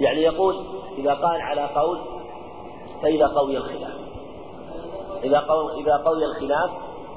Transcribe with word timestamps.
يعني 0.00 0.22
يقول 0.22 0.66
إذا 0.98 1.14
قال 1.14 1.40
على 1.40 1.66
قول 1.74 2.00
فإذا 3.02 3.26
قوي 3.26 3.56
الخلاف. 3.56 3.94
إذا 5.24 5.38
قوي 5.38 5.80
إذا 5.80 5.96
قوي 5.96 6.24
الخلاف 6.24 6.70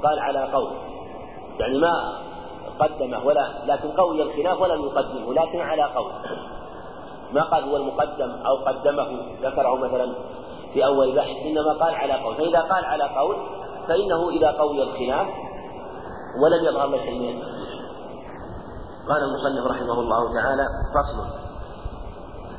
قال 0.04 0.20
على 0.20 0.52
قول. 0.54 0.71
يعني 1.59 1.78
ما 1.78 2.21
قدمه 2.79 3.25
ولا 3.25 3.47
لكن 3.65 3.91
قوي 3.91 4.23
الخلاف 4.23 4.62
ولم 4.62 4.81
يقدمه 4.86 5.33
لكن 5.33 5.59
على 5.59 5.83
قول. 5.83 6.12
ما 7.33 7.44
قال 7.44 7.63
هو 7.63 7.78
المقدم 7.78 8.32
أو 8.46 8.55
قدمه 8.66 9.25
ذكره 9.41 9.75
مثلا 9.75 10.16
في 10.73 10.86
أول 10.86 11.16
بحث 11.16 11.45
إنما 11.45 11.73
قال 11.73 11.95
على 11.95 12.13
قول. 12.13 12.36
فإذا 12.36 12.59
قال 12.61 12.86
على 12.86 13.04
قول 13.04 13.36
فإنه 13.88 14.29
إذا 14.29 14.52
قوي 14.52 14.84
الخلاف 14.84 15.27
ولم 16.43 16.66
يظهر 16.66 16.88
له 16.88 16.98
شيء 16.98 17.43
قال 19.09 19.23
المصنف 19.23 19.71
رحمه 19.71 20.00
الله 20.00 20.34
تعالى 20.34 20.66
فصل. 20.93 21.41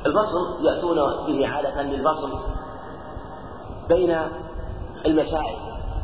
الفصل 0.05 0.65
يأتون 0.65 0.95
به 1.27 1.47
عادة 1.47 1.81
للفصل 1.81 2.39
بين 3.89 4.17
المسائل 5.05 5.57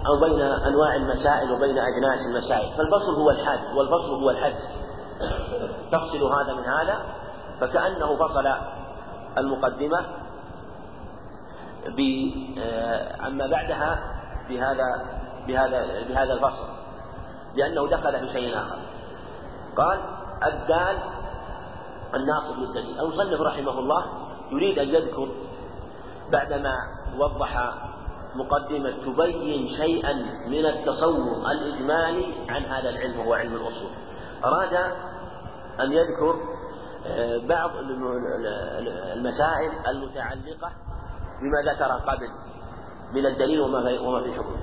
أو 0.07 0.19
بين 0.19 0.41
أنواع 0.41 0.95
المسائل 0.95 1.51
وبين 1.51 1.77
أجناس 1.77 2.19
المسائل 2.31 2.77
فالفصل 2.77 3.15
هو 3.15 3.29
الحد 3.29 3.75
والفصل 3.75 4.13
هو 4.23 4.29
الحد 4.29 4.55
تفصل 5.91 6.23
هذا 6.23 6.53
من 6.53 6.65
هذا؟ 6.65 7.01
فكأنه 7.59 8.15
فصل 8.15 8.47
المقدمة 9.37 10.05
عما 13.19 13.47
بعدها 13.47 13.99
بهذا 14.49 15.05
بهذا 15.47 16.03
بهذا 16.09 16.33
الفصل 16.33 16.65
لأنه 17.55 17.87
دخل 17.87 18.19
في 18.19 18.33
شيء 18.33 18.57
آخر. 18.57 18.77
قال 19.77 19.99
الدال 20.43 20.97
الناصب 22.15 22.59
للدليل 22.59 22.99
المصنف 22.99 23.41
رحمه 23.41 23.79
الله 23.79 24.05
يريد 24.51 24.79
أن 24.79 24.87
يذكر 24.87 25.29
بعدما 26.31 26.73
وضح 27.17 27.73
مقدمة 28.35 28.91
تبين 28.91 29.67
شيئا 29.77 30.13
من 30.47 30.65
التصور 30.65 31.51
الإجمالي 31.51 32.33
عن 32.49 32.65
هذا 32.65 32.89
العلم 32.89 33.19
وهو 33.19 33.33
علم 33.33 33.53
الأصول. 33.53 33.89
أراد 34.45 34.73
أن 35.79 35.93
يذكر 35.93 36.35
آه، 37.07 37.37
بعض 37.37 37.71
المسائل 39.15 39.71
المتعلقة 39.87 40.71
بما 41.41 41.71
ذكر 41.71 41.91
قبل 41.91 42.29
من 43.13 43.25
الدليل 43.25 43.59
وما 43.61 44.21
في 44.23 44.33
حكمه. 44.33 44.61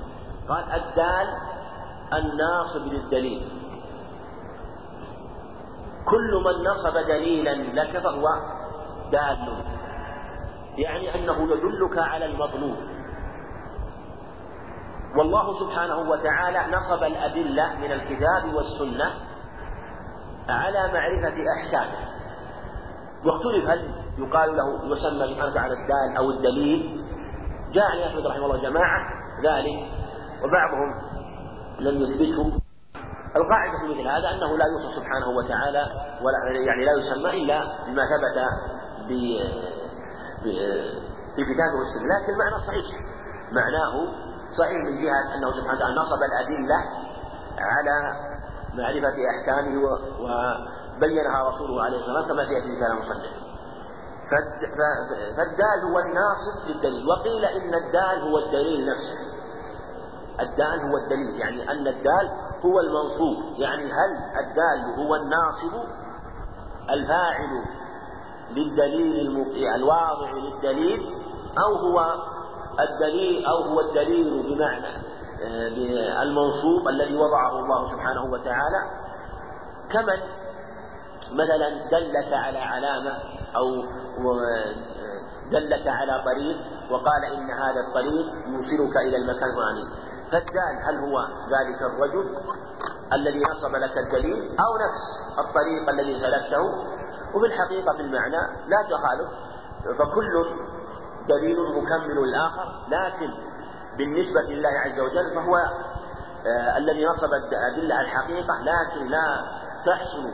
قال 0.49 0.63
الدال 0.63 1.27
الناصب 2.13 2.93
للدليل 2.93 3.66
كل 6.09 6.43
من 6.45 6.69
نصب 6.71 7.07
دليلا 7.07 7.81
لك 7.81 7.97
فهو 7.99 8.25
دال. 9.11 9.63
يعني 10.77 11.15
أنه 11.15 11.43
يدلك 11.43 11.97
على 11.97 12.25
المطلوب 12.25 12.77
والله 15.17 15.59
سبحانه 15.59 15.97
وتعالى 16.09 16.75
نصب 16.75 17.03
الأدلة 17.03 17.79
من 17.79 17.91
الكتاب 17.91 18.53
والسنة 18.53 19.13
على 20.49 20.93
معرفة 20.93 21.35
أحكامه. 21.57 22.07
واختلف 23.25 23.69
هل 23.69 23.91
يقال 24.17 24.57
له 24.57 24.95
يسمى 24.95 25.35
بحرف 25.35 25.57
على 25.57 25.73
الدال 25.73 26.17
أو 26.17 26.29
الدليل؟ 26.31 27.05
جاء 27.73 27.85
عن 27.91 27.97
احمد 27.99 28.27
رحمه 28.27 28.45
الله 28.45 28.61
جماعة 28.61 28.99
ذلك 29.43 29.87
وبعضهم 30.43 30.93
لم 31.79 32.01
يثبته. 32.01 32.66
القاعدة 33.37 33.77
في 33.79 33.85
مثل 33.85 34.07
هذا 34.07 34.29
أنه 34.29 34.57
لا 34.57 34.65
يوصف 34.65 34.95
سبحانه 34.95 35.29
وتعالى 35.29 35.83
ولا 36.21 36.59
يعني 36.59 36.85
لا 36.85 36.91
يسمى 36.91 37.29
إلا 37.29 37.59
بما 37.85 38.03
ثبت 38.05 38.37
في 41.35 41.41
الكتاب 41.41 41.71
والسنة. 41.79 42.07
لكن 42.21 42.33
المعنى 42.33 42.57
صحيح. 42.67 42.85
معناه 43.51 43.93
صحيح 44.59 44.77
من 44.85 45.01
جهة 45.03 45.35
أنه 45.35 45.51
سبحانه 45.51 45.77
وتعالى 45.77 45.95
نصب 45.95 46.23
الأدلة 46.23 46.79
على 47.59 47.95
معرفة 48.73 49.17
أحكامه 49.33 49.81
وبينها 50.19 51.49
رسوله 51.49 51.83
عليه 51.83 51.97
الصلاة 51.97 52.15
والسلام 52.15 52.27
كما 52.27 52.45
سيأتي 52.45 52.67
في 52.67 52.79
كلام 52.79 52.97
المصنف 52.97 53.47
فالدال 55.37 55.79
هو 55.91 55.99
الناصب 55.99 56.67
للدليل. 56.67 57.07
وقيل 57.07 57.45
إن 57.45 57.73
الدال 57.73 58.21
هو 58.21 58.37
الدليل 58.37 58.89
نفسه. 58.89 59.19
الدال 60.39 60.91
هو 60.91 60.97
الدليل. 60.97 61.39
يعني 61.39 61.71
أن 61.71 61.87
الدال 61.87 62.31
هو 62.65 62.79
المنصوب 62.79 63.59
يعني 63.59 63.83
هل 63.83 64.11
الدال 64.39 65.05
هو 65.05 65.15
الناصب؟ 65.15 65.89
الفاعل 66.89 67.63
للدليل 68.51 69.45
الواضع 69.75 70.31
للدليل 70.31 70.99
أو 71.59 71.75
هو 71.75 72.15
الدليل 72.79 73.45
أو 73.45 73.63
هو 73.63 73.79
الدليل 73.79 74.43
بمعنى 74.43 75.07
آه، 75.43 76.23
المنصوب 76.23 76.87
الذي 76.87 77.17
وضعه 77.17 77.59
الله 77.59 77.91
سبحانه 77.91 78.23
وتعالى. 78.23 78.81
كمن 79.89 80.19
مثلا 81.33 81.69
دلك 81.91 82.33
على 82.33 82.59
علامة 82.59 83.19
أو 83.55 83.83
آه، 84.19 84.73
دلك 85.51 85.87
على 85.87 86.23
طريق 86.25 86.57
وقال 86.91 87.25
إن 87.25 87.51
هذا 87.51 87.79
الطريق 87.87 88.25
يوصلك 88.47 88.97
إلى 88.97 89.17
المكان 89.17 89.49
الفلاني 89.49 89.85
فالدال 90.31 90.83
هل 90.83 90.99
هو 90.99 91.27
ذلك 91.27 91.81
الرجل 91.81 92.37
الذي 93.13 93.39
نصب 93.39 93.75
لك 93.75 93.97
الدليل 93.97 94.59
أو 94.59 94.77
نفس 94.77 95.39
الطريق 95.39 95.89
الذي 95.89 96.19
سلكته؟ 96.21 96.61
وفي 97.33 97.45
الحقيقة 97.45 97.93
في 97.93 98.01
المعنى 98.01 98.37
لا 98.67 98.81
تخالف 98.89 99.29
فكل 99.99 100.45
دليل 101.27 101.57
مكمل 101.59 102.17
الآخر 102.17 102.85
لكن 102.89 103.33
بالنسبة 103.97 104.41
لله 104.41 104.69
عز 104.69 104.99
وجل 104.99 105.35
فهو 105.35 105.55
آه 105.57 106.77
الذي 106.77 107.05
نصب 107.05 107.33
الأدلة 107.33 108.01
الحقيقة 108.01 108.57
لكن 108.61 109.07
لا 109.07 109.41
تحصل 109.85 110.29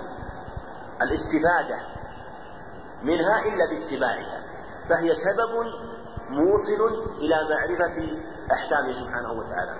الاستفادة 1.01 1.79
منها 3.03 3.39
إلا 3.39 3.65
باتباعها 3.69 4.43
فهي 4.89 5.13
سبب 5.15 5.67
موصل 6.33 7.03
إلى 7.17 7.35
معرفة 7.49 8.17
أحكامه 8.53 8.91
سبحانه 8.91 9.31
وتعالى. 9.31 9.75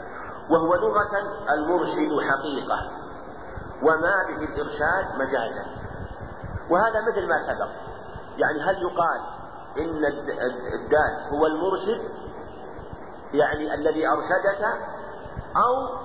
وهو 0.50 0.76
لغة 0.76 1.18
المرشد 1.54 2.30
حقيقة. 2.30 2.92
وما 3.84 4.24
به 4.28 4.44
الإرشاد 4.44 5.16
مجازا. 5.16 5.66
وهذا 6.70 7.02
مثل 7.02 7.28
ما 7.28 7.38
سبق. 7.48 7.70
يعني 8.38 8.62
هل 8.62 8.82
يقال 8.82 9.22
إن 9.78 10.06
الدال 10.74 11.30
هو 11.32 11.46
المرشد؟ 11.46 12.02
يعني 13.34 13.74
الذي 13.74 14.08
أرشدك؟ 14.08 14.66
أو 15.58 15.98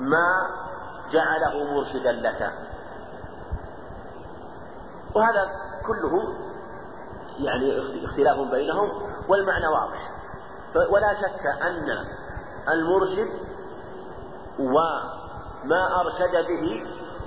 ما 0.00 0.50
جعله 1.12 1.64
مرشدا 1.74 2.12
لك؟ 2.12 2.52
وهذا 5.14 5.50
كله 5.86 6.34
يعني 7.44 7.78
اختلاف 8.04 8.50
بينهم 8.50 8.88
والمعنى 9.28 9.66
واضح. 9.66 10.10
ولا 10.90 11.14
شك 11.14 11.62
أن 11.62 11.88
المرشد 12.68 13.30
وما 14.58 16.00
أرشد 16.00 16.46
به 16.46 16.84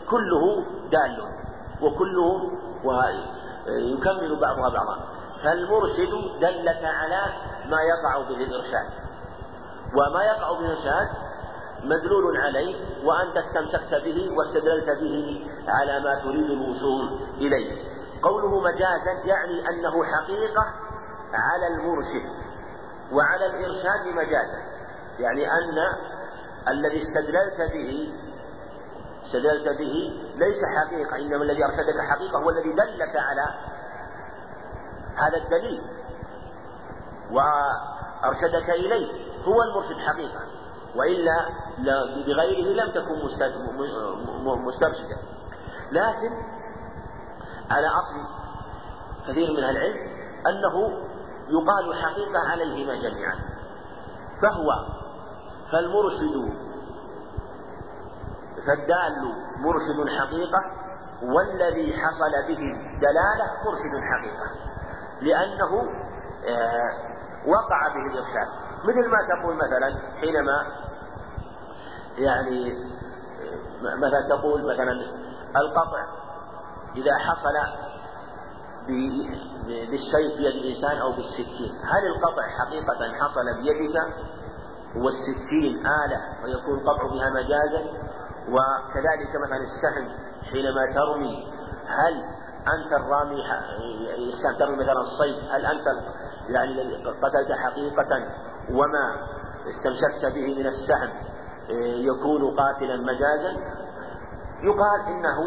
كله 0.09 0.65
دال 0.91 1.23
وكله 1.81 2.51
يكمل 3.67 4.39
بعضها 4.39 4.69
بعضا. 4.69 4.99
فالمرشد 5.43 6.39
دلك 6.41 6.83
على 6.83 7.21
ما 7.69 7.77
يقع 7.81 8.21
به 8.29 8.43
الإرشاد. 8.43 8.87
وما 9.97 10.23
يقع 10.23 10.51
به 10.51 10.65
الإرشاد 10.65 11.07
مدلول 11.83 12.37
عليه 12.37 12.75
وأنت 13.05 13.37
استمسكت 13.37 14.03
به 14.03 14.29
واستدللت 14.37 14.89
به 15.01 15.47
على 15.67 15.99
ما 15.99 16.19
تريد 16.23 16.49
الوصول 16.49 17.19
إليه. 17.37 17.93
قوله 18.23 18.59
مجازا 18.59 19.11
يعني 19.25 19.69
أنه 19.69 20.03
حقيقة 20.03 20.65
على 21.33 21.67
المرشد 21.67 22.29
وعلى 23.11 23.45
الإرشاد 23.45 24.07
مجازا 24.07 24.61
يعني 25.19 25.51
أن 25.51 25.77
الذي 26.67 27.01
استدللت 27.01 27.71
به 27.73 28.13
استدللت 29.25 29.77
به 29.77 30.23
ليس 30.35 30.57
حقيقة 30.77 31.15
إنما 31.15 31.43
الذي 31.43 31.65
أرشدك 31.65 32.01
حقيقة 32.09 32.39
هو 32.39 32.49
الذي 32.49 32.73
دلك 32.73 33.15
على 33.15 33.45
هذا 35.15 35.37
الدليل. 35.37 35.81
وأرشدك 37.31 38.69
إليه 38.69 39.11
هو 39.45 39.63
المرشد 39.63 39.97
حقيقة. 39.97 40.39
وإلا 40.95 41.49
بغيره 42.27 42.83
لم 42.83 42.91
تكن 42.91 43.25
مسترشدا 44.45 45.17
لكن 45.91 46.31
على 47.71 47.87
أصل 47.87 48.43
كثير 49.27 49.51
من 49.51 49.63
العلم 49.63 49.97
أنه 50.47 51.03
يقال 51.49 51.95
حقيقة 52.03 52.39
عليهما 52.51 52.95
جميعا. 52.95 53.35
فهو 54.41 54.71
فالمرشد 55.71 56.53
فالدال 58.67 59.35
مرشد 59.59 60.19
حقيقة 60.19 60.61
والذي 61.21 61.93
حصل 61.93 62.47
به 62.47 62.59
دلالة 63.01 63.47
مرشد 63.65 64.03
حقيقة 64.13 64.73
لأنه 65.21 66.03
آه، 66.45 66.91
وقع 67.47 67.87
به 67.87 68.11
الإرشاد. 68.11 68.47
مثل 68.83 69.09
ما 69.09 69.17
تقول 69.35 69.55
مثلا 69.55 70.19
حينما 70.21 70.65
يعني 72.17 72.71
آه، 72.71 73.95
مثلا 73.95 74.27
تقول 74.29 74.73
مثلا 74.73 74.91
القطع 75.55 76.22
إذا 76.95 77.17
حصل 77.17 77.53
بالسيف 79.67 80.37
بيد 80.37 80.45
الإنسان 80.45 80.97
أو 80.97 81.11
بالسكين 81.11 81.71
هل 81.83 82.05
القطع 82.15 82.47
حقيقة 82.59 83.13
حصل 83.21 83.61
بيدك؟ 83.61 84.13
والسكين 84.95 85.85
آلة 85.87 86.43
ويكون 86.43 86.79
القطع 86.79 87.03
بها 87.07 87.29
مجازا. 87.29 87.81
وكذلك 88.49 89.35
مثلا 89.45 89.57
السهم 89.63 90.07
حينما 90.51 90.93
ترمي 90.93 91.47
هل 91.87 92.13
أنت 92.73 92.93
الرامي 92.93 93.35
السهم 94.17 94.57
ترمي 94.59 94.75
مثلا 94.75 95.01
الصيد 95.01 95.35
هل 95.51 95.65
أنت 95.65 95.85
يعني 96.49 96.95
قتلت 97.05 97.51
حقيقة؟ 97.51 98.27
وما 98.69 99.15
استمسكت 99.69 100.25
به 100.35 100.55
من 100.55 100.67
السهم 100.67 101.09
يكون 102.05 102.55
قاتلا 102.57 102.97
مجازا؟ 102.97 103.82
يقال 104.63 104.99
إنه 105.07 105.37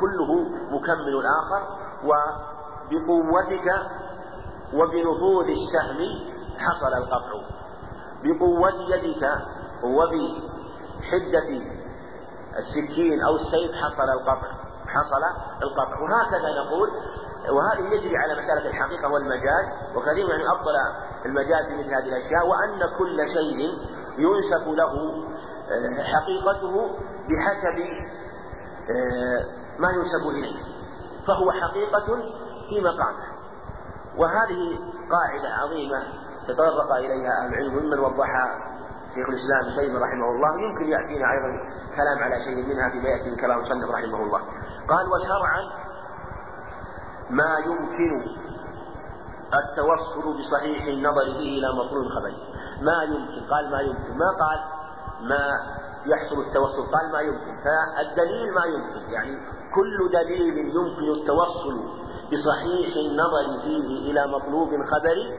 كله 0.00 0.42
مكمل 0.70 1.14
الآخر 1.22 1.62
وبقوتك 2.04 3.68
وبنفوذ 4.74 5.46
السهم 5.48 6.00
حصل 6.58 6.94
القطع. 6.96 7.32
بقوة 8.24 8.72
يدك 8.94 9.24
وبحدة 9.84 11.48
السكين 12.58 13.22
أو 13.22 13.34
السيف 13.36 13.72
حصل 13.84 14.08
القطع 14.10 14.50
حصل 14.86 15.22
القطع. 15.62 15.96
وهكذا 16.02 16.48
نقول 16.64 16.88
وهذه 17.50 17.94
يجري 17.94 18.16
على 18.16 18.34
مسألة 18.42 18.70
الحقيقة 18.70 19.08
والمجاز 19.08 19.66
وكثير 19.96 20.28
يعني 20.28 20.42
أبطل 20.50 20.76
المجاز 21.26 21.72
مثل 21.72 21.94
هذه 21.94 22.08
الأشياء 22.08 22.46
وأن 22.48 22.80
كل 22.98 23.16
شيء 23.28 23.58
ينسب 24.18 24.68
له 24.68 24.92
آه، 25.70 26.02
حقيقته 26.02 26.90
بحسب 27.28 27.78
ما 29.78 29.88
ينسب 29.90 30.28
إليه 30.30 30.56
فهو 31.26 31.50
حقيقة 31.52 32.06
في 32.68 32.80
مقامه. 32.80 33.32
وهذه 34.18 34.78
قاعدة 35.10 35.48
عظيمة 35.48 36.02
تطرق 36.48 36.92
إليها 36.92 37.32
أهل 37.44 37.54
العلم 37.54 37.74
ممن 37.74 37.98
وضحها 37.98 38.72
شيخ 39.14 39.28
الإسلام 39.28 39.90
ابن 39.90 40.02
رحمه 40.02 40.30
الله 40.30 40.50
يمكن 40.62 40.84
يأتينا 40.84 41.32
أيضا 41.32 41.48
كلام 41.96 42.18
على 42.18 42.44
شيء 42.44 42.66
منها 42.66 42.90
فيما 42.90 43.08
يأتي 43.08 43.30
من 43.30 43.36
كلام 43.36 43.58
المصنف 43.58 43.90
رحمه 43.90 44.22
الله. 44.22 44.40
قال 44.88 45.06
وشرعا 45.12 45.62
ما 47.30 47.58
يمكن 47.58 48.24
التوصل 49.54 50.38
بصحيح 50.38 50.84
النظر 50.84 51.24
به 51.24 51.48
إلى 51.58 51.68
مطلوب 51.72 52.06
خبري. 52.08 52.36
ما 52.82 53.02
يمكن 53.02 53.50
قال 53.50 53.70
ما 53.70 53.80
يمكن. 53.80 54.18
ما 54.18 54.30
قال؟ 54.40 54.60
ما 55.28 55.46
يحصل 56.06 56.40
التوصل 56.40 56.92
قال 56.92 57.12
ما 57.12 57.20
يمكن. 57.20 57.56
فالدليل 57.64 58.54
ما 58.54 58.64
يمكن. 58.64 59.12
يعني 59.12 59.36
كل 59.74 60.10
دليل 60.12 60.58
يمكن 60.58 61.20
التوصل 61.20 61.76
بصحيح 62.32 62.96
النظر 62.96 63.62
فيه 63.62 64.10
إلى 64.10 64.26
مطلوب 64.26 64.68
خبري 64.68 65.38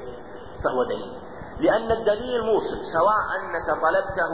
فهو 0.63 0.83
دليل. 0.83 1.13
لأن 1.59 1.91
الدليل 1.91 2.41
موصل 2.43 2.77
سواء 2.93 3.23
أنك 3.35 3.65
طلبته 3.65 4.31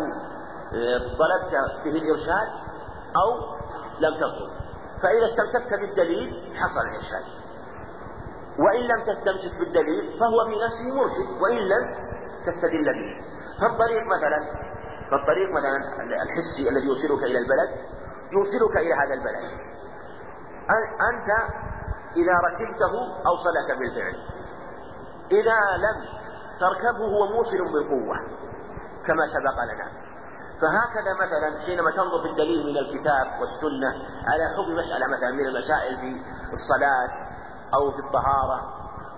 طلبت 1.19 1.53
به 1.83 1.91
الإرشاد 1.91 2.49
أو 3.15 3.29
لم 3.99 4.15
تطلب. 4.15 4.49
فإذا 5.01 5.25
استمسكت 5.25 5.79
بالدليل 5.79 6.55
حصل 6.55 6.81
الإرشاد. 6.89 7.25
وإن 8.59 8.81
لم 8.81 9.03
تستمسك 9.03 9.59
بالدليل 9.59 10.19
فهو 10.19 10.45
في 10.45 10.55
نفسه 10.65 10.95
مرشد 10.95 11.41
وإن 11.41 11.57
لم 11.57 11.83
تستدل 12.45 12.93
به. 12.93 13.25
فالطريق 13.61 14.03
مثلا 14.17 14.68
فالطريق 15.11 15.49
مثلا 15.51 15.77
الحسي 16.23 16.69
الذي 16.69 16.87
يوصلك 16.87 17.23
إلى 17.23 17.37
البلد 17.37 17.69
يوصلك 18.31 18.77
إلى 18.77 18.93
هذا 18.93 19.13
البلد. 19.13 19.43
أنت 21.09 21.29
إذا 22.17 22.33
ركبته 22.47 22.93
أوصلك 23.27 23.79
بالفعل. 23.79 24.15
إذا 25.31 25.59
لم 25.77 25.97
تركبه 26.59 27.05
هو 27.05 27.27
موصل 27.27 27.73
بالقوة 27.73 28.17
كما 29.05 29.23
سبق 29.27 29.63
لنا. 29.63 29.87
فهكذا 30.61 31.13
مثلا 31.13 31.59
حينما 31.65 31.91
تنظر 31.91 32.21
في 32.21 32.29
الدليل 32.29 32.65
من 32.65 32.77
الكتاب 32.77 33.27
والسنة 33.39 33.89
على 34.27 34.49
حكم 34.57 34.71
مسألة 34.75 35.07
مثلا 35.07 35.31
من 35.31 35.45
المسائل 35.45 35.97
في 35.97 36.21
الصلاة 36.53 37.09
أو 37.73 37.91
في 37.91 37.99
الطهارة 37.99 38.59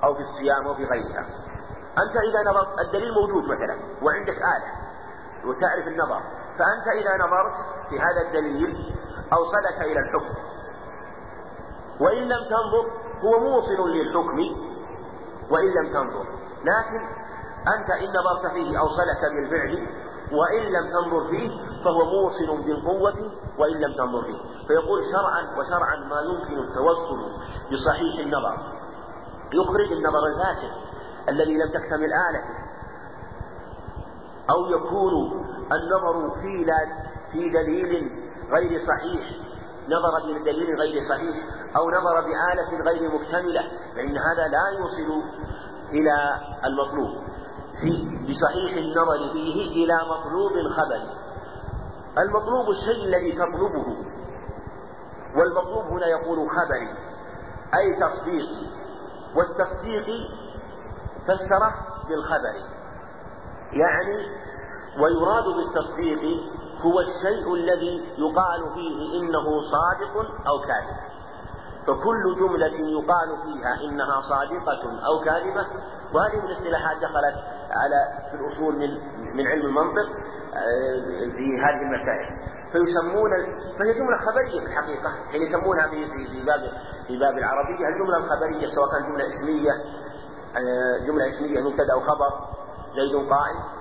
أو 0.03 0.15
في 0.15 0.21
الصيام 0.21 0.67
أو 0.67 0.75
في 0.75 0.85
غيرها. 0.85 1.25
أنت 1.97 2.15
إذا 2.29 2.51
نظرت 2.51 2.79
الدليل 2.79 3.13
موجود 3.13 3.43
مثلا 3.43 3.75
وعندك 4.01 4.37
آلة. 4.37 4.80
وتعرف 5.45 5.87
النظر. 5.87 6.21
فأنت 6.57 6.87
إذا 7.01 7.15
نظرت 7.15 7.55
في 7.89 7.99
هذا 7.99 8.21
الدليل 8.27 8.93
أوصلك 9.33 9.81
إلى 9.81 9.99
الحكم. 9.99 10.35
وإن 11.99 12.23
لم 12.23 12.43
تنظر 12.49 12.85
هو 13.23 13.39
موصل 13.39 13.89
للحكم 13.89 14.39
وإن 15.49 15.67
لم 15.67 15.89
تنظر. 15.93 16.25
لكن 16.63 17.01
أنت 17.67 17.89
إن 17.89 18.09
نظرت 18.09 18.53
فيه 18.53 18.79
أوصلك 18.79 19.21
بالفعل 19.21 19.87
وإن 20.31 20.63
لم 20.63 20.91
تنظر 20.91 21.29
فيه 21.29 21.49
فهو 21.83 22.05
موصل 22.05 22.63
بالقوة 22.65 23.31
وإن 23.57 23.73
لم 23.73 23.93
تنظر 23.93 24.21
فيه. 24.21 24.67
فيقول 24.67 25.01
شرعا 25.11 25.57
وشرعا 25.57 25.95
ما 25.95 26.21
يمكن 26.21 26.59
التوصل 26.59 27.19
بصحيح 27.71 28.19
النظر. 28.25 28.57
يخرج 29.53 29.91
النظر 29.91 30.25
الفاسد 30.25 30.71
الذي 31.29 31.57
لم 31.57 31.69
تكتمل 31.69 32.13
آلته 32.13 32.70
أو 34.51 34.65
يكون 34.65 35.13
النظر 35.71 36.35
في 36.41 36.65
في 37.31 37.49
دليل 37.49 38.11
غير 38.51 38.79
صحيح 38.79 39.23
نظر 39.87 40.39
بدليل 40.39 40.79
غير 40.79 41.01
صحيح 41.09 41.35
أو 41.77 41.89
نظر 41.89 42.21
بآلة 42.21 42.83
غير 42.91 43.11
مكتملة 43.11 43.61
فإن 43.95 44.17
هذا 44.17 44.47
لا 44.47 44.69
يوصل 44.79 45.23
إلى 45.93 46.13
المطلوب. 46.65 47.31
في 47.81 47.91
بصحيح 48.29 48.77
النظر 48.77 49.33
فيه 49.33 49.83
إلى 49.85 49.95
مطلوب 49.95 50.51
خبري 50.51 51.09
المطلوب 52.17 52.69
الشيء 52.69 53.05
الذي 53.05 53.31
تطلبه 53.31 53.85
والمطلوب 55.35 55.85
هنا 55.85 56.07
يقول 56.07 56.49
خبري 56.49 56.89
أي 57.79 57.99
تصديقي 57.99 58.67
والتصديق 59.35 60.05
فسره 61.23 61.73
بالخبر 62.09 62.55
يعني 63.73 64.40
ويراد 64.99 65.43
بالتصديق 65.43 66.19
هو 66.81 66.99
الشيء 66.99 67.53
الذي 67.53 68.03
يقال 68.17 68.73
فيه 68.73 69.19
إنه 69.19 69.61
صادق 69.61 70.17
أو 70.47 70.59
كاذب. 70.59 71.11
فكل 71.87 72.35
جملة 72.39 72.89
يقال 72.89 73.29
فيها 73.43 73.89
إنها 73.89 74.21
صادقة 74.21 75.05
أو 75.05 75.19
كاذبة 75.25 75.67
وهذه 76.13 76.35
من 76.35 76.45
الاصطلاحات 76.45 76.97
دخلت 76.97 77.35
على 77.71 78.29
في 78.31 78.37
الأصول 78.37 78.75
من 78.75 78.89
من 79.35 79.47
علم 79.47 79.65
المنطق 79.65 80.09
آه، 80.53 81.29
في 81.35 81.59
هذه 81.63 81.81
المسائل. 81.81 82.27
فيسمون 82.71 83.31
فهي 83.79 83.93
جملة 83.93 84.17
خبرية 84.17 84.59
في 84.59 84.65
الحقيقة 84.65 85.09
يعني 85.31 85.45
يسمونها 85.45 85.87
في 85.87 86.07
في 86.27 86.45
باب 86.45 86.71
في 87.07 87.19
باب 87.19 87.37
العربية. 87.37 87.87
الجملة 87.87 88.17
الخبرية 88.17 88.67
سواء 88.75 88.91
كانت 88.91 89.05
جملة 89.05 89.25
اسمية 89.27 89.71
آه، 90.57 90.97
جملة 91.07 91.27
اسمية 91.27 91.61
مبتدأ 91.69 91.93
أو 91.93 91.99
خبر 91.99 92.31
زيد 92.95 93.29
قائم. 93.29 93.80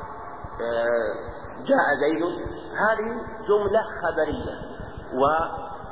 جاء 1.66 1.94
زيد. 2.00 2.22
هذه 2.76 3.20
جملة 3.48 3.82
خبرية 4.02 4.54
و 5.14 5.22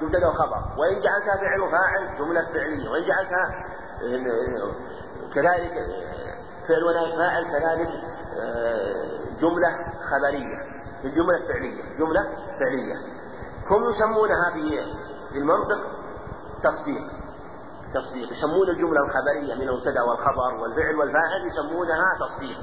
مبتدا 0.03 0.27
وخبر 0.29 0.63
وإن 0.79 1.01
جعلتها 1.01 1.37
فعل 1.37 1.61
وفاعل 1.61 2.19
جملة 2.19 2.45
فعلية. 2.45 2.91
وإن 2.91 3.05
جعلتها 3.05 3.65
آه، 4.03 4.73
كذلك 5.35 5.73
آه، 5.73 6.69
فعل 6.69 6.85
ونائب 6.85 7.17
فاعل 7.19 7.45
كذلك 7.45 7.91
آه، 8.41 9.19
جملة 9.41 9.77
خبرية. 10.11 10.79
الجملة 11.05 11.37
الفعلية 11.37 11.99
جملة 11.99 12.23
فعلية. 12.61 12.97
هم 13.71 13.91
يسمونها 13.91 14.51
في 14.51 15.39
المنطق 15.39 15.81
تصديق. 16.63 17.03
تصديق. 17.95 18.33
يسمون 18.33 18.69
الجملة 18.69 19.01
الخبرية 19.01 19.55
من 19.55 19.69
المبتدأ 19.69 20.03
والخبر 20.03 20.55
والفعل 20.63 20.97
والفاعل 20.97 21.47
يسمونها 21.47 22.19
تصديق. 22.21 22.59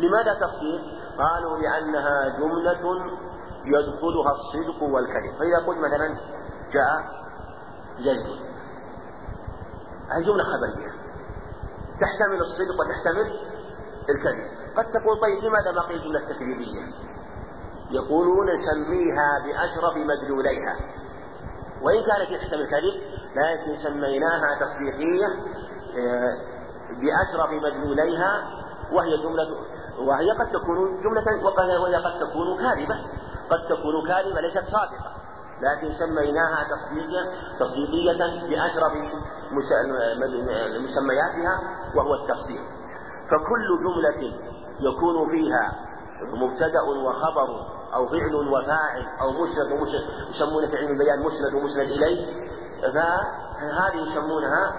لماذا 0.00 0.34
تصديق؟ 0.34 0.80
قالوا 1.18 1.58
لأنها 1.58 2.38
جملة 2.38 3.14
يدخلها 3.64 4.32
الصدق 4.32 4.82
والكذب. 4.82 5.38
فإذا 5.38 5.66
قلت 5.66 5.78
مثلا 5.78 6.18
جاء 6.72 7.18
زيد. 7.98 8.26
هذه 10.10 10.24
جملة 10.26 10.44
خبرية. 10.44 10.92
تحتمل 12.00 12.40
الصدق 12.40 12.80
وتحتمل 12.80 13.40
الكذب. 14.08 14.58
قد 14.76 14.84
تقول 14.84 15.20
طيب 15.20 15.44
لماذا 15.44 15.72
ما 15.72 15.82
قيل 15.82 16.02
جملة 16.02 16.20
تكذيبية 16.20 16.82
يقولون 17.90 18.46
نسميها 18.46 19.38
بأشرف 19.44 19.96
مدلوليها. 19.96 20.76
وإن 21.82 22.02
كانت 22.04 22.42
تحتمل 22.42 22.66
كذب 22.70 23.02
لكن 23.36 23.76
سميناها 23.76 24.58
تصديقية 24.60 25.26
آه، 25.98 26.36
بأشرف 27.00 27.50
مدلوليها 27.50 28.42
وهي 28.92 29.16
جملة 29.22 29.48
وهي 29.98 30.30
قد 30.30 30.50
تكون 30.50 31.00
جملة 31.00 31.24
وهي 31.82 31.96
قد 31.96 32.18
تكون 32.20 32.58
كاذبة. 32.58 32.96
قد 33.50 33.60
تكون 33.68 34.06
كاذبة 34.06 34.40
ليست 34.40 34.64
صادقة. 34.64 35.12
لكن 35.62 35.92
سميناها 35.92 36.66
تصديقية 36.70 37.22
تصديقية 37.60 38.12
بأشرف 38.48 38.92
مسمياتها 40.84 41.60
وهو 41.96 42.14
التصديق. 42.14 42.60
فكل 43.30 43.68
جملة 43.84 44.20
يكون 44.80 45.30
فيها 45.30 45.72
مبتدأ 46.34 46.82
وخبر 46.82 47.48
أو 47.94 48.06
فعل 48.06 48.34
وفاعل 48.34 49.06
أو 49.20 49.32
مسند 49.32 49.72
ومسند 49.72 50.02
يسمونه 50.30 50.66
في 50.66 50.76
علم 50.76 50.90
البيان 50.90 51.18
مسند 51.18 51.54
ومسند 51.54 51.90
إليه. 51.90 52.48
فهذه 52.82 53.96
يسمونها 53.96 54.72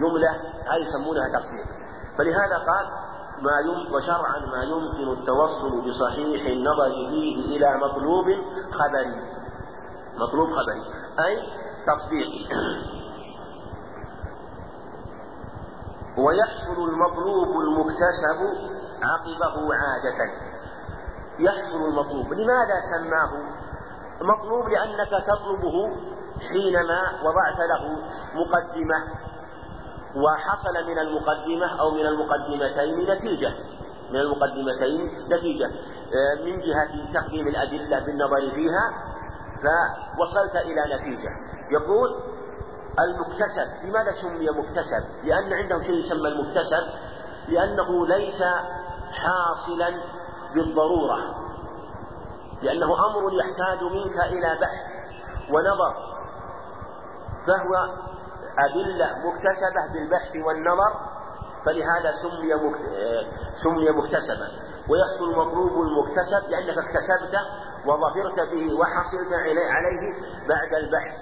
جملة 0.00 0.30
هذه 0.70 0.82
يسمونها 0.88 1.28
تصديق. 1.28 1.66
فلهذا 2.18 2.56
قال 2.58 2.86
ما 3.42 3.60
يم 3.60 3.94
وشرعا 3.94 4.38
ما 4.38 4.62
يمكن 4.62 5.12
التوصل 5.20 5.88
بصحيح 5.88 6.46
النظر 6.46 6.90
فيه 7.10 7.56
إلى 7.56 7.76
مطلوب 7.76 8.26
خبري. 8.72 9.14
مطلوب 10.16 10.48
خبري. 10.50 10.82
أي 11.26 11.36
تصديقي. 11.86 12.44
ويحصل 16.24 16.88
المطلوب 16.88 17.48
المكتسب 17.60 18.40
عقبه 19.02 19.74
عادة. 19.74 20.32
يحصل 21.38 21.80
المطلوب. 21.88 22.32
لماذا 22.32 22.80
سماه 22.92 23.32
مطلوب؟ 24.20 24.68
لأنك 24.68 25.10
تطلبه 25.10 25.96
حينما 26.52 27.02
وضعت 27.24 27.58
له 27.58 27.96
مقدمة. 28.34 29.29
وحصل 30.16 30.86
من 30.86 30.98
المقدمة 30.98 31.80
أو 31.80 31.90
من 31.90 32.06
المقدمتين 32.06 33.10
نتيجة. 33.10 33.54
من 34.10 34.16
المقدمتين 34.16 35.10
نتيجة. 35.32 35.66
آه، 35.66 36.44
من 36.44 36.60
جهة 36.60 37.12
تقديم 37.14 37.48
الأدلة 37.48 37.98
بالنظر 37.98 38.50
فيها 38.54 38.90
فوصلت 39.62 40.56
إلى 40.56 40.96
نتيجة. 40.96 41.30
يقول 41.70 42.08
المكتسب. 42.98 43.88
لماذا 43.88 44.10
سمي 44.22 44.50
مكتسب؟ 44.50 45.24
لأن 45.24 45.52
عندهم 45.52 45.82
شيء 45.82 45.94
يسمى 45.94 46.28
المكتسب؟ 46.28 46.86
لأنه 47.48 48.06
ليس 48.06 48.42
حاصلا 49.12 49.94
بالضرورة. 50.54 51.18
لأنه 52.62 52.86
أمر 53.06 53.32
يحتاج 53.32 53.82
منك 53.82 54.16
إلى 54.32 54.58
بحث 54.60 55.00
ونظر 55.50 55.94
فهو 57.46 57.94
أدلة 58.58 59.18
مكتسبة 59.18 59.92
بالبحث 59.92 60.36
والنظر 60.46 60.92
فلهذا 61.66 62.12
سمي 62.22 62.74
سمي 63.62 63.90
مكتسبا 63.90 64.48
ويحصل 64.88 65.30
المطلوب 65.32 65.72
المكتسب 65.82 66.50
لأنك 66.50 66.78
اكتسبته 66.78 67.40
وظفرت 67.86 68.48
به 68.50 68.74
وحصلت 68.78 69.32
عليه 69.32 70.12
بعد 70.48 70.74
البحث. 70.74 71.14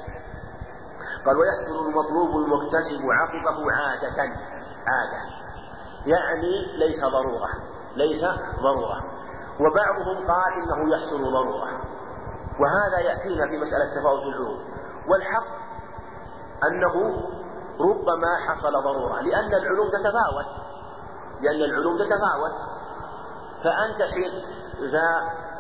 قال 1.27 1.37
ويحصل 1.37 1.89
المطلوب 1.89 2.31
المكتسب 2.37 3.01
عقبه 3.11 3.73
عادة 3.73 4.23
عادة. 4.87 5.21
يعني 6.07 6.79
ليس 6.79 7.05
ضرورة 7.05 7.49
ليس 7.97 8.25
ضرورة. 8.63 9.05
وبعضهم 9.61 10.27
قال 10.27 10.53
إنه 10.53 10.97
يحصل 10.97 11.33
ضرورة. 11.33 11.69
وهذا 12.61 12.99
يأتينا 12.99 13.47
في 13.47 13.59
مسألة 13.59 14.01
تفاوت 14.01 14.23
العلوم. 14.23 14.61
والحق 15.09 15.58
أنه 16.65 17.17
ربما 17.81 18.37
حصل 18.49 18.73
ضرورة 18.73 19.21
لأن 19.21 19.55
العلوم 19.55 19.89
تتفاوت. 19.89 20.47
لأن 21.41 21.71
العلوم 21.71 21.99
تتفاوت. 21.99 22.79
فأنت 23.65 24.03
حين 24.03 24.31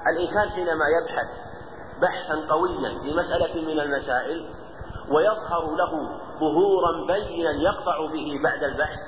الإنسان 0.06 0.48
حينما 0.50 0.84
يبحث 0.88 1.28
بحثا 2.02 2.54
قويا 2.54 2.98
في 3.02 3.14
مسألة 3.14 3.62
من 3.62 3.80
المسائل 3.80 4.54
ويظهر 5.10 5.74
له 5.74 5.90
ظهورا 6.40 7.06
بينا 7.06 7.50
يقطع 7.50 8.06
به 8.12 8.40
بعد 8.44 8.62
البحث 8.62 8.98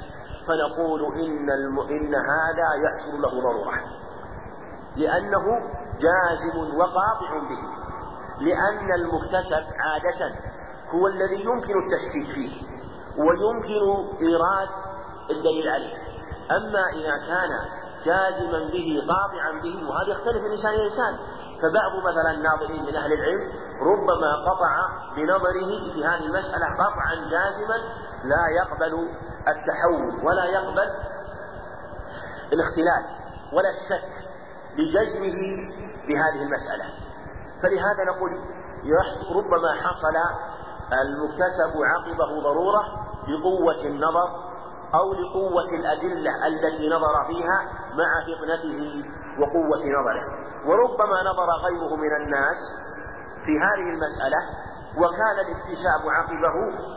فنقول 0.46 1.04
إن 1.04 1.50
الم... 1.50 1.80
إن 1.80 2.14
هذا 2.14 2.68
يحصل 2.84 3.22
له 3.22 3.40
ضرورة. 3.40 3.74
لأنه 4.96 5.44
جازم 5.98 6.78
وقاطع 6.78 7.38
به. 7.48 7.80
لأن 8.40 8.92
المكتسب 8.92 9.64
عادة 9.80 10.49
هو 10.94 11.06
الذي 11.06 11.40
يمكن 11.44 11.74
التشكيك 11.84 12.34
فيه 12.34 12.62
ويمكن 13.18 13.82
إيراد 14.20 14.68
الدليل 15.30 15.68
عليه. 15.68 15.96
أما 16.50 16.88
إذا 16.88 17.26
كان 17.26 17.50
جازما 18.04 18.58
به 18.58 19.02
قاطعا 19.08 19.62
به 19.62 19.88
وهذا 19.88 20.10
يختلف 20.10 20.42
من 20.42 20.50
إنسان 20.50 20.74
إلى 20.74 20.84
إنسان. 20.84 21.16
فبعض 21.62 21.92
مثلا 22.10 22.30
الناظرين 22.30 22.82
من 22.82 22.96
أهل 22.96 23.12
العلم 23.12 23.52
ربما 23.80 24.50
قطع 24.50 24.88
بنظره 25.16 25.92
في 25.94 26.04
هذه 26.04 26.24
المسألة 26.24 26.66
قطعا 26.74 27.14
جازما 27.14 27.76
لا 28.24 28.46
يقبل 28.48 29.08
التحول 29.48 30.26
ولا 30.26 30.44
يقبل 30.44 30.90
الاختلاف 32.52 33.04
ولا 33.52 33.68
الشك 33.68 34.28
لجزمه 34.78 35.38
بهذه 36.08 36.42
المسألة. 36.42 36.84
فلهذا 37.62 38.04
نقول 38.04 38.30
ربما 39.36 39.74
حصل 39.74 40.16
المكتسب 40.92 41.72
عقبه 41.84 42.40
ضرورة 42.42 42.82
لقوة 43.28 43.86
النظر 43.86 44.28
أو 44.94 45.12
لقوة 45.14 45.68
الأدلة 45.78 46.46
التي 46.46 46.88
نظر 46.88 47.24
فيها 47.26 47.58
مع 47.94 48.10
فطنته 48.26 49.04
وقوة 49.40 49.78
نظره. 50.00 50.24
وربما 50.66 51.22
نظر 51.22 51.48
غيره 51.64 51.96
من 51.96 52.16
الناس 52.24 52.56
في 53.46 53.52
هذه 53.58 53.94
المسألة 53.94 54.38
وكان 54.96 55.36
الاكتساب 55.46 56.00
عقبه 56.10 56.54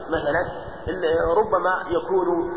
مثلا 0.10 0.74
ربما 1.38 1.84
يكون 1.88 2.52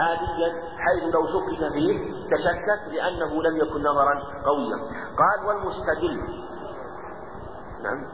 عاديا 0.00 0.62
حيث 0.78 1.14
لو 1.14 1.26
شكك 1.26 1.72
فيه 1.72 2.12
تشكك 2.30 2.92
لأنه 2.94 3.42
لم 3.42 3.56
يكن 3.56 3.80
نظرا 3.82 4.14
قويا. 4.44 4.76
قال 5.18 5.46
والمستدل 5.46 6.44
نعم 7.82 8.04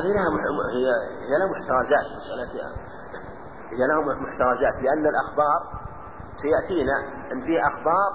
هذه 0.00 0.12
لها 0.12 0.28
هي 0.72 0.86
هي 1.28 1.38
لها 1.38 1.48
محترزات 1.50 2.06
مسألة 2.16 2.72
هي 3.70 3.86
لها 3.86 4.00
محترزات 4.00 4.74
لأن 4.82 5.06
الأخبار 5.06 5.60
سيأتينا 6.42 6.96
أن 7.32 7.40
في 7.40 7.60
أخبار 7.60 8.10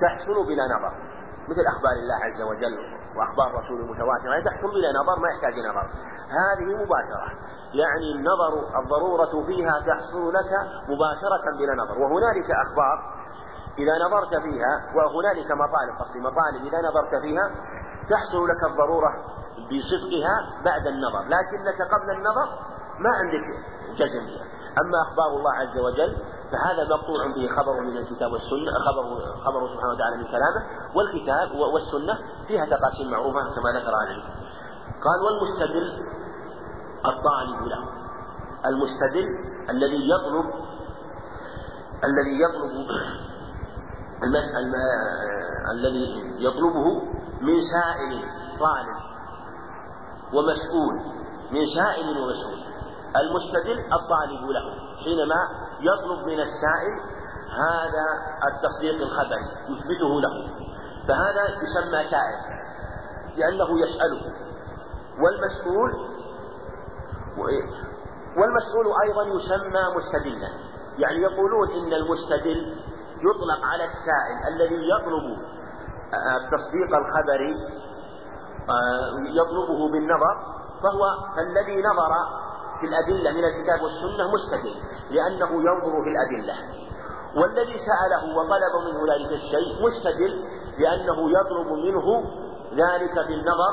تحصل 0.00 0.46
بلا 0.46 0.64
نظر. 0.74 0.92
مثل 1.48 1.60
أخبار 1.72 1.92
الله 2.02 2.18
عز 2.24 2.42
وجل 2.42 2.76
وأخبار 3.16 3.48
رسول 3.60 3.80
المتواترة 3.80 4.30
يعني 4.30 4.44
تحصل 4.44 4.68
بلا 4.68 4.90
نظر 5.00 5.20
ما 5.22 5.28
يحتاج 5.28 5.54
نظر. 5.70 5.86
هذه 6.40 6.68
مباشرة. 6.82 7.28
يعني 7.80 8.06
النظر 8.16 8.52
الضرورة 8.80 9.46
فيها 9.46 9.74
تحصل 9.80 10.32
لك 10.32 10.50
مباشرة 10.88 11.46
بلا 11.58 11.74
نظر. 11.82 11.98
وهنالك 11.98 12.50
أخبار 12.50 12.98
إذا 13.78 13.94
نظرت 14.06 14.42
فيها 14.42 14.72
وهنالك 14.96 15.50
مطالب 15.50 15.94
قصدي 16.00 16.20
مطالب 16.20 16.66
إذا 16.66 16.78
نظرت 16.88 17.14
فيها 17.22 17.50
تحصل 18.10 18.48
لك 18.48 18.70
الضرورة 18.70 19.39
بصدقها 19.68 20.62
بعد 20.64 20.86
النظر 20.86 21.22
لكنك 21.22 21.82
قبل 21.82 22.10
النظر 22.10 22.48
ما 22.98 23.10
عندك 23.10 23.46
جزم 23.98 24.26
بها. 24.26 24.44
أما 24.80 25.02
أخبار 25.02 25.26
الله 25.38 25.52
عز 25.52 25.78
وجل 25.78 26.16
فهذا 26.52 26.84
مقطوع 26.84 27.26
به 27.34 27.48
خبر 27.56 27.80
من 27.80 27.96
الكتاب 27.96 28.32
والسنة 28.32 28.72
خبر 28.86 29.20
خبر 29.44 29.68
سبحانه 29.68 29.92
وتعالى 29.92 30.16
من 30.16 30.24
كلامه 30.24 30.62
والكتاب 30.94 31.50
والسنة 31.52 32.18
فيها 32.46 32.66
تقاسيم 32.66 33.10
معروفة 33.10 33.40
كما 33.40 33.70
ذكر 33.70 33.94
أهل 33.94 34.22
قال 35.04 35.18
والمستدل 35.24 36.06
الطالب 37.06 37.66
له. 37.66 37.88
المستدل 38.66 39.26
الذي 39.70 40.10
يطلب 40.10 40.54
الذي 42.04 42.42
يطلب 42.42 42.86
المسألة 44.22 44.78
الذي 45.72 46.34
يطلبه 46.38 47.02
من 47.40 47.56
سائل 47.72 48.24
طالب. 48.60 49.09
ومسؤول 50.34 50.94
من 51.50 51.66
سائل 51.76 52.06
ومسؤول. 52.08 52.60
المستدل 53.16 53.78
الطالب 53.78 54.42
له 54.50 54.66
حينما 55.04 55.48
يطلب 55.80 56.26
من 56.26 56.40
السائل 56.40 56.94
هذا 57.50 58.06
التصديق 58.48 58.94
الخبري 58.94 59.46
يثبته 59.68 60.20
له. 60.20 60.34
فهذا 61.08 61.42
يسمى 61.44 62.10
سائل 62.10 62.40
لأنه 63.36 63.80
يسأله. 63.80 64.22
والمسؤول 65.22 65.90
والمسؤول 68.36 68.86
أيضا 69.04 69.22
يسمى 69.22 69.82
مستدلا. 69.96 70.48
يعني 70.98 71.18
يقولون 71.22 71.70
إن 71.70 71.92
المستدل 71.92 72.76
يطلق 73.20 73.66
على 73.66 73.84
السائل 73.84 74.54
الذي 74.54 74.88
يطلب 74.88 75.38
التصديق 76.42 76.96
الخبري 76.96 77.54
يطلبه 79.28 79.92
بالنظر 79.92 80.36
فهو 80.82 81.02
الذي 81.38 81.82
نظر 81.82 82.12
في 82.80 82.86
الأدلة 82.86 83.30
من 83.30 83.44
الكتاب 83.44 83.82
والسنة 83.82 84.30
مستدل 84.34 84.74
لأنه 85.10 85.50
ينظر 85.52 86.02
في 86.04 86.10
الأدلة. 86.10 86.54
والذي 87.36 87.76
سأله 87.78 88.36
وطلب 88.36 88.74
منه 88.84 89.14
ذلك 89.14 89.32
الشيء 89.32 89.86
مستدل 89.86 90.44
لأنه 90.78 91.30
يطلب 91.30 91.66
منه 91.72 92.24
ذلك 92.74 93.14
بالنظر 93.28 93.72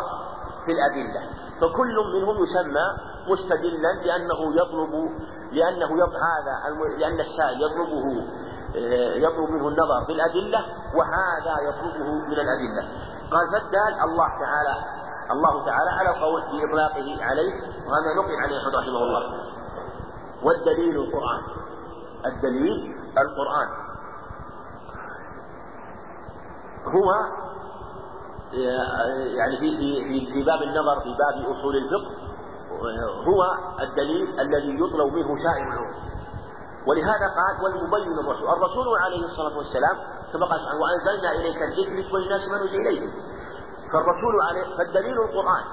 في 0.66 0.72
الأدلة. 0.72 1.22
فكل 1.62 1.96
منهم 2.16 2.44
يسمى 2.44 2.86
مستدلا 3.28 3.94
لأنه 4.06 4.56
يطلب 4.56 5.10
لأنه 5.52 5.86
يطلب 5.86 6.14
هذا 6.14 6.78
لأن 6.98 7.20
السائل 7.20 7.62
يطلبه 7.62 8.26
آه، 8.76 9.14
يطلب 9.14 9.50
منه 9.50 9.68
النظر 9.68 10.06
في 10.06 10.12
الأدلة 10.12 10.60
وهذا 10.96 11.70
يطلبه 11.70 12.12
من 12.12 12.34
الأدلة. 12.34 12.90
قال 13.32 13.52
فالدال 13.52 13.94
الله 14.04 14.28
تعالى 14.28 14.76
الله 15.32 15.66
تعالى 15.66 15.90
على 15.90 16.10
القول 16.10 16.42
بإطلاقه 16.42 17.24
عليه 17.26 17.54
وهذا 17.62 18.10
نقل 18.18 18.36
عليه 18.44 18.58
رحمه 18.80 19.04
الله. 19.04 19.24
والدليل 20.44 20.96
القرآن. 20.96 21.42
الدليل 22.26 22.96
القرآن. 23.18 23.68
هو 26.86 27.12
يعني 29.38 29.58
في 29.58 29.78
في 29.78 30.34
في 30.34 30.44
باب 30.44 30.62
النظر 30.62 31.00
في 31.00 31.10
باب 31.10 31.52
أصول 31.52 31.76
الفقه 31.76 32.12
هو 33.28 33.44
الدليل 33.80 34.40
الذي 34.40 34.76
يطلب 34.76 35.14
منه 35.14 35.36
سائر 35.44 35.68
العلوم. 35.68 36.07
ولهذا 36.88 37.28
قال 37.40 37.64
والمبين 37.64 38.20
الرسول. 38.20 38.50
الرسول 38.50 38.98
عليه 38.98 39.26
الصلاة 39.26 39.58
والسلام 39.58 39.98
كما 40.34 40.46
قال 40.46 40.60
سبحانه 40.60 40.82
وأنزلنا 40.82 41.32
إليك 41.32 41.62
الذكر 41.62 42.16
وللناس 42.16 42.42
ما 42.52 42.58
نزل 42.58 42.88
اليهم 42.88 43.12
فالرسول 43.94 44.42
عليه 44.50 44.78
فالدليل 44.78 45.18
القرآن. 45.22 45.66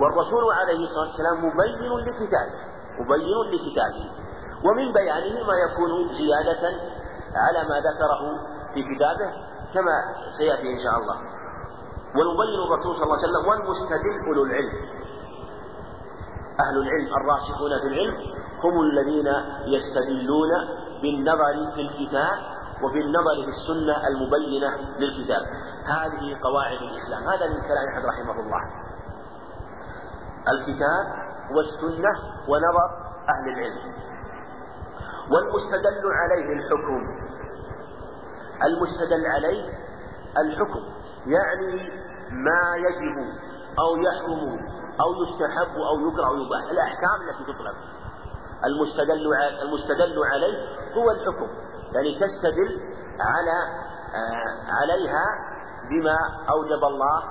والرسول 0.00 0.52
عليه 0.52 0.84
الصلاة 0.84 1.08
والسلام 1.08 1.38
مبين 1.46 1.92
لكتابه 2.06 2.60
مبين 3.00 3.38
لكتابه. 3.52 4.04
ومن 4.64 4.92
بيانه 4.92 5.46
ما 5.46 5.54
يكون 5.54 6.12
زيادة 6.12 6.64
على 7.34 7.68
ما 7.68 7.76
ذكره 7.80 8.22
في 8.74 8.94
كتابه 8.94 9.30
كما 9.74 9.94
سيأتي 10.38 10.72
إن 10.72 10.78
شاء 10.84 10.96
الله. 11.00 11.16
ويبين 12.16 12.60
الرسول 12.66 12.94
صلى 12.96 13.02
الله 13.04 13.18
عليه 13.18 13.28
وسلم 13.28 13.48
والمستدل 13.48 14.28
أولو 14.28 14.42
العلم. 14.44 14.74
أهل 16.60 16.76
العلم 16.78 17.14
الراسخون 17.20 17.70
في 17.80 17.86
العلم 17.86 18.39
هم 18.64 18.80
الذين 18.80 19.26
يستدلون 19.66 20.50
بالنظر 21.02 21.72
في 21.74 21.80
الكتاب 21.80 22.38
وبالنظر 22.82 23.36
في 23.44 23.50
السنة 23.50 24.08
المبينة 24.08 24.76
للكتاب. 24.98 25.42
هذه 25.84 26.38
قواعد 26.42 26.78
الإسلام. 26.82 27.22
هذا 27.22 27.46
من 27.46 27.60
كلام 27.60 27.88
أحد 27.92 28.04
رحمه 28.06 28.40
الله. 28.40 28.62
الكتاب 30.48 31.06
والسنة 31.56 32.10
ونظر 32.48 32.88
أهل 33.28 33.48
العلم. 33.48 33.94
والمستدل 35.30 36.04
عليه 36.22 36.52
الحكم. 36.52 37.02
المستدل 38.64 39.26
عليه 39.26 39.64
الحكم. 40.38 40.82
يعني 41.26 41.90
ما 42.30 42.76
يجب 42.76 43.16
أو 43.78 43.96
يحرم 43.96 44.58
أو 45.00 45.22
يستحب 45.22 45.76
أو 45.76 46.08
يكره 46.08 46.26
أو 46.26 46.36
يباح. 46.36 46.70
الأحكام 46.70 47.28
التي 47.28 47.52
تطلب 47.52 47.74
المستدل 48.64 49.34
المستدل 49.62 50.18
عليه 50.32 50.58
هو 50.94 51.10
الحكم. 51.10 51.48
يعني 51.92 52.14
تستدل 52.14 52.80
على 53.20 53.80
آه، 54.14 54.72
عليها 54.80 55.24
بما 55.90 56.18
أوجب 56.50 56.84
الله 56.84 57.22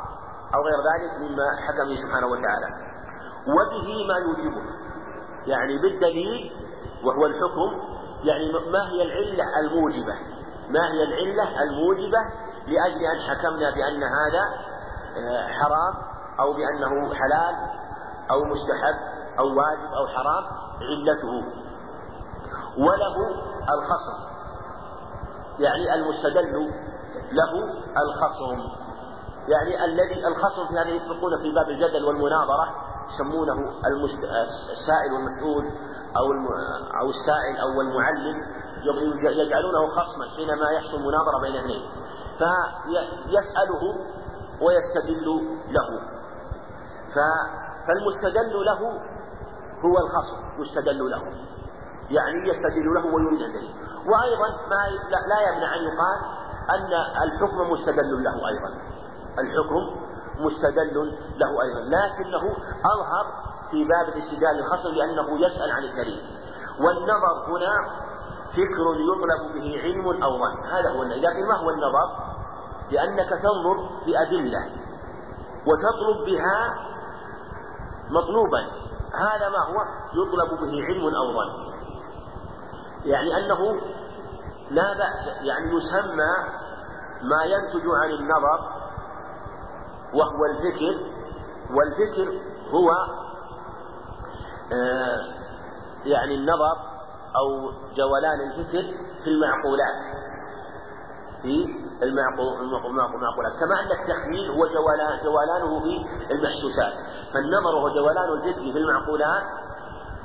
أو 0.56 0.62
غير 0.62 0.78
ذلك 0.78 1.22
مما 1.22 1.46
حكم 1.68 1.96
سبحانه 1.96 2.28
وتعالى. 2.28 2.68
وبه 3.48 4.08
ما 4.08 4.16
يوجبه. 4.18 4.62
يعني 5.46 5.78
بالدليل 5.82 6.52
وهو 7.04 7.26
الحكم. 7.26 8.00
يعني 8.24 8.52
ما 8.72 8.90
هي 8.90 9.02
العلة 9.02 9.60
الموجبة؟ 9.60 10.16
ما 10.70 10.92
هي 10.92 11.04
العلة 11.04 11.64
الموجبة 11.64 12.20
لأجل 12.68 13.06
أن 13.06 13.20
حكمنا 13.30 13.72
بأن 13.72 14.04
هذا 14.04 14.44
آه، 15.18 15.48
حرام 15.48 15.94
أو 16.40 16.54
بأنه 16.54 17.14
حلال 17.14 17.56
أو 18.32 18.44
مستحب؟ 18.46 19.19
أو 19.40 19.46
واجب 19.46 19.94
أو 19.98 20.08
حرام 20.08 20.44
علته. 20.82 21.34
وله 22.78 23.16
الخصم. 23.74 24.18
يعني 25.60 25.94
المستدل 25.94 26.72
له 27.32 27.52
الخصم. 27.98 28.60
يعني 29.48 29.86
الذي 29.86 30.28
الخصم 30.28 30.68
في 30.68 30.80
هذه 30.80 30.90
يطلقون 30.90 31.38
في 31.42 31.52
باب 31.52 31.70
الجدل 31.70 32.06
والمناظرة 32.06 32.76
يسمونه 33.10 33.72
السائل 34.72 35.14
والمسؤول 35.14 35.66
أو 36.18 36.26
أو 37.02 37.10
السائل 37.10 37.58
أو 37.58 37.82
المعلم 37.82 38.60
يجعلونه 39.24 39.88
خصما 39.88 40.26
حينما 40.36 40.70
يحصل 40.72 41.02
مناظرة 41.02 41.42
بين 41.42 41.56
اثنين. 41.56 41.82
فيسأله 42.38 43.96
ويستدل 44.62 45.28
له. 45.70 45.90
فالمستدل 47.88 48.66
له 48.66 49.02
هو 49.86 49.98
الخصم 49.98 50.62
يستدل 50.62 51.10
له. 51.10 51.24
يعني 52.10 52.50
يستدل 52.50 52.94
له 52.94 53.06
ويريد 53.06 53.42
الدليل 53.42 53.74
وأيضا 54.06 54.68
ما 54.70 54.90
لا 55.28 55.42
يمنع 55.50 55.76
أن 55.76 55.82
يقال 55.84 56.20
أن 56.70 56.94
الحكم 57.24 57.72
مستدل 57.72 58.24
له 58.24 58.48
أيضا. 58.48 58.70
الحكم 59.40 60.10
مستدل 60.40 61.18
له 61.38 61.62
أيضا. 61.62 61.80
لكنه 61.80 62.44
أظهر 62.94 63.26
في 63.72 63.84
باب 63.84 64.08
الاستدلال 64.08 64.60
الخصم 64.60 64.90
لأنه 64.90 65.46
يسأل 65.46 65.72
عن 65.72 65.84
الدليل. 65.84 66.22
والنظر 66.80 67.46
هنا 67.48 67.74
فكر 68.52 68.86
يطلب 69.10 69.54
به 69.54 69.82
علم 69.84 70.24
أو 70.24 70.38
ظن. 70.38 70.66
هذا 70.72 70.90
هو 70.90 71.04
لكن 71.04 71.48
ما 71.48 71.56
هو 71.56 71.70
النظر؟ 71.70 72.30
لأنك 72.92 73.30
تنظر 73.30 73.90
في 74.06 74.22
أدلة 74.22 74.70
وتطلب 75.68 76.26
بها 76.26 76.74
مطلوبا. 78.10 78.79
هذا 79.14 79.50
ما 79.50 79.66
هو 79.66 79.86
يطلب 80.14 80.60
به 80.60 80.86
علم 80.86 81.04
أو 81.04 81.34
ظن. 81.34 81.80
يعني 83.06 83.38
أنه 83.38 83.82
لا 84.72 84.94
بأس 84.94 85.42
يعني 85.42 85.72
يسمى 85.76 86.32
ما 87.24 87.44
ينتج 87.44 87.88
عن 88.04 88.10
النظر 88.10 88.80
وهو 90.14 90.46
الفكر 90.46 91.20
والفكر 91.76 92.42
هو 92.72 92.92
آه 94.74 95.40
يعني 96.06 96.36
النظر 96.36 96.78
أو 97.36 97.72
جولان 97.96 98.42
الفكر 98.42 98.98
في 99.24 99.30
المعقولات 99.30 100.20
في 101.42 101.66
المعقولات 102.04 103.54
كما 103.60 103.80
أن 103.80 103.92
التخييل 103.92 104.50
هو 104.52 104.68
جولان 104.68 105.24
جولانه 105.24 105.80
في 105.80 106.06
المحسوسات. 106.32 106.94
فالنظر 107.34 107.74
هو 107.80 107.90
جولان 107.90 108.30
الجسم 108.34 108.72
في 108.74 108.78
المعقولات 108.78 109.44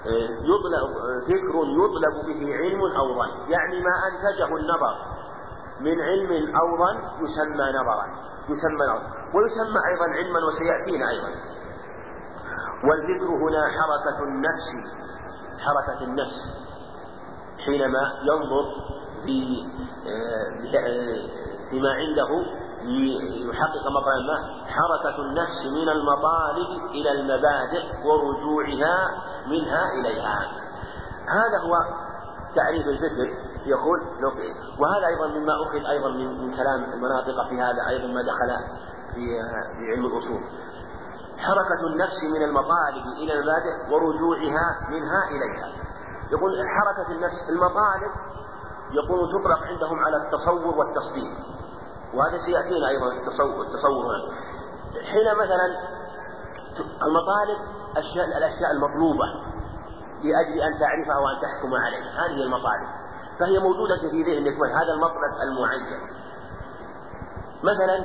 آه، 0.07 0.29
يطلب 0.51 0.85
فكر 1.27 1.55
يطلب 1.81 2.15
به 2.27 2.55
علم 2.57 2.81
أو 2.81 3.15
ظن. 3.15 3.51
يعني 3.51 3.81
ما 3.81 3.95
أنتجه 4.09 4.57
النظر 4.57 4.97
من 5.81 6.01
علم 6.01 6.57
أو 6.57 6.67
ظن 6.79 6.97
يسمى 7.25 7.67
نظرا 7.79 8.07
يسمى 8.49 8.85
نظرا 8.85 9.13
ويسمى 9.35 9.81
أيضا 9.89 10.05
علما 10.05 10.41
وسيأتينا 10.47 11.11
أيضا. 11.11 11.29
والفكر 12.85 13.27
هنا 13.27 13.69
حركة 13.69 14.25
النفس. 14.25 14.67
حركة 15.59 16.05
النفس. 16.05 16.65
حينما 17.67 18.13
ينظر 18.23 18.95
فيما 21.71 21.91
عنده 21.93 22.29
ليحقق 22.83 23.87
مطالب 23.97 24.27
ما؟ 24.27 24.67
حركة 24.67 25.23
النفس 25.23 25.61
من 25.73 25.89
المطالب 25.89 26.91
إلى 26.91 27.13
المبادئ 27.13 27.85
ورجوعها 28.05 29.23
منها 29.47 29.83
إليها. 30.01 30.39
هذا 31.29 31.59
هو 31.59 31.77
تعريف 32.55 32.87
الفكر. 32.87 33.55
يقول 33.67 34.01
وهذا 34.79 35.07
أيضا 35.07 35.27
مما 35.27 35.53
أخذ 35.63 35.87
أيضا 35.87 36.09
من, 36.09 36.47
من 36.47 36.57
كلام 36.57 36.85
المناطق 36.93 37.49
في 37.49 37.61
هذا 37.61 37.89
أيضا 37.89 38.07
ما 38.07 38.23
دخل 38.23 38.51
في 39.15 39.27
في 39.79 39.93
علم 39.93 40.07
الأصول. 40.07 40.41
حركة 41.39 41.87
النفس 41.87 42.25
من 42.35 42.43
المطالب 42.43 43.07
إلى 43.17 43.33
المبادئ 43.33 43.93
ورجوعها 43.93 44.89
منها 44.91 45.29
إليها. 45.29 45.73
يقول 46.33 46.53
حركة 46.69 47.13
النفس 47.13 47.49
المطالب 47.49 48.11
يقول 48.95 49.29
تطلق 49.33 49.63
عندهم 49.63 49.99
على 49.99 50.17
التصور 50.17 50.75
والتصديق. 50.75 51.33
وهذا 52.15 52.39
سيأتينا 52.47 52.89
أيضا 52.89 53.13
التصور 53.13 53.63
التصور 53.67 54.05
هنا. 54.07 54.35
حين 55.13 55.35
مثلا 55.35 55.67
المطالب 57.03 57.59
أشياء 57.97 58.27
الأشياء 58.39 58.71
المطلوبة 58.71 59.27
لأجل 60.23 60.61
أن 60.61 60.79
تعرفه 60.79 61.21
وأن 61.21 61.41
تحكم 61.43 61.75
عليه 61.75 62.05
هذه 62.21 62.43
المطالب. 62.43 62.89
فهي 63.39 63.59
موجودة 63.59 63.97
في 64.11 64.23
ذهنك 64.23 64.57
هذا 64.63 64.93
المطلب 64.93 65.33
المعين. 65.43 66.01
مثلا 67.63 68.05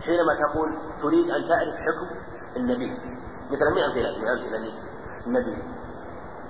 حينما 0.00 0.34
تقول 0.34 0.78
تريد 1.02 1.30
أن 1.30 1.48
تعرف 1.48 1.74
حكم 1.74 2.16
النبي. 2.56 2.98
مثلا 3.50 3.70
من 3.70 3.78
أمثلة 3.78 4.18
من 4.18 4.28
أمثلة 4.28 4.72
النبي 5.26 5.83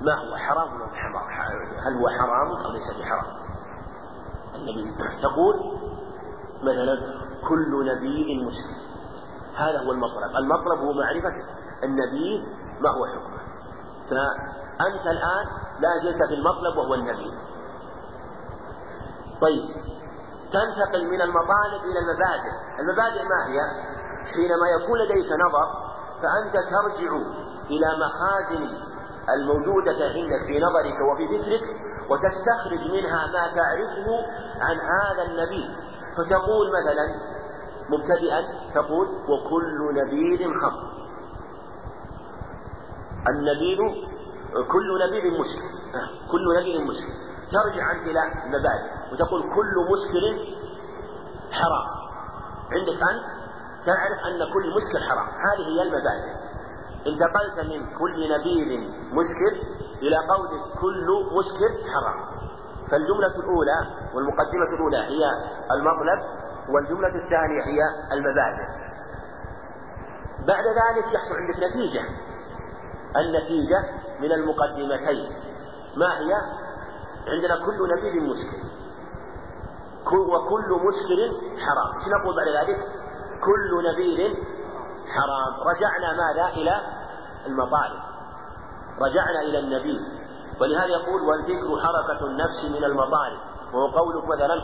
ما 0.04 0.14
هو 0.14 0.36
حرام 0.36 0.74
ولا 0.74 0.86
حرام؟ 0.86 1.28
هل 1.86 1.94
هو 1.98 2.08
حرام 2.08 2.64
أو 2.64 2.72
ليس 2.72 3.00
بحرام؟ 3.00 3.24
النبي 4.54 4.94
تقول 5.22 5.54
مثلا 6.62 6.96
كل 7.48 7.86
نبي 7.86 8.44
مسلم. 8.46 8.84
هذا 9.56 9.78
هو 9.86 9.92
المطلب. 9.92 10.36
المطلب 10.36 10.78
هو 10.78 10.92
معرفة 10.92 11.34
النبي 11.82 12.46
ما 12.80 12.90
هو 12.90 13.06
حكمه. 13.06 13.38
فأنت 14.10 15.06
الآن 15.06 15.46
لا 15.80 15.88
زلت 16.02 16.22
في 16.28 16.34
المطلب 16.34 16.76
وهو 16.76 16.94
النبي. 16.94 17.30
طيب 19.40 19.64
تنتقل 20.52 21.06
من 21.10 21.20
المطالب 21.22 21.84
إلى 21.84 21.98
المبادئ. 21.98 22.52
المبادئ 22.80 23.22
ما 23.22 23.46
هي؟ 23.46 23.60
حينما 24.24 24.66
يكون 24.80 24.98
لديك 24.98 25.32
نظر 25.32 25.68
فأنت 26.22 26.54
ترجع 26.54 27.16
إلى 27.70 27.86
مخازن 27.98 28.93
الموجودة 29.28 29.92
عندك 29.92 30.46
في 30.46 30.58
نظرك 30.58 30.98
وفي 31.12 31.28
فكرك 31.28 31.62
وتستخرج 32.10 32.90
منها 32.92 33.26
ما 33.26 33.52
تعرفه 33.56 34.08
عن 34.60 34.76
هذا 34.76 35.22
النبي. 35.22 35.76
فتقول 36.16 36.68
مثلا 36.68 37.06
مبتدئا 37.88 38.44
تقول 38.74 39.06
وكل 39.08 39.94
نبيذ 39.94 40.38
خمر 40.38 40.94
النبيذ 43.28 43.78
كل 44.72 45.06
نبيذ 45.06 45.24
مسلم. 45.40 45.66
كل 46.32 46.60
نبيذ 46.60 46.80
مسلم. 46.80 47.14
ترجع 47.52 47.90
أنت 47.92 48.06
إلى 48.06 48.22
المبادئ 48.44 49.12
وتقول 49.12 49.42
كل 49.42 49.74
مسكر 49.90 50.54
حرام. 51.52 51.86
عندك 52.72 53.02
أنت؟ 53.02 53.24
تعرف 53.86 54.18
أن 54.26 54.52
كل 54.52 54.74
مسكر 54.76 55.00
حرام. 55.08 55.26
هذه 55.28 55.66
هي 55.68 55.82
المبادئ. 55.82 56.43
انتقلت 57.06 57.58
من 57.70 57.98
كل 57.98 58.30
نبيذ 58.34 58.80
مسكر 59.12 59.52
إلى 60.02 60.16
قول 60.16 60.48
كل 60.80 61.08
مسكر 61.32 61.90
حرام. 61.92 62.34
فالجملة 62.90 63.26
الأولى 63.26 63.78
والمقدمة 64.14 64.74
الأولى 64.74 64.96
هي 64.96 65.24
المطلب 65.72 66.20
والجملة 66.68 67.24
الثانية 67.24 67.62
هي 67.64 67.80
المبادئ. 68.12 68.66
بعد 70.46 70.64
ذلك 70.64 71.06
يحصل 71.14 71.34
عندك 71.34 71.56
نتيجة. 71.56 72.02
النتيجة 73.16 73.84
من 74.20 74.32
المقدمتين. 74.32 75.32
ما 75.96 76.18
هي؟ 76.18 76.34
عندنا 77.28 77.66
كل 77.66 77.88
نبيذ 77.98 78.22
مسكر 78.22 78.74
وكل 80.16 80.70
مسكر 80.86 81.20
حرام. 81.58 81.98
إيش 81.98 82.08
نقول 82.08 82.36
بعد 82.36 82.48
ذلك؟ 82.48 82.78
كل 83.44 83.92
نبيذ 83.92 84.36
حرام. 85.06 85.68
رجعنا 85.68 86.12
ماذا؟ 86.12 86.48
إلى 86.48 86.80
المطالب. 87.46 88.02
رجعنا 89.02 89.40
إلى 89.40 89.58
النبي. 89.58 89.98
ولهذا 90.60 90.86
يقول 90.86 91.22
والذكر 91.22 91.82
حركة 91.82 92.26
النفس 92.26 92.64
من 92.76 92.84
المطالب. 92.84 93.38
وهو 93.72 93.86
قولك 93.86 94.24
مثلا 94.24 94.54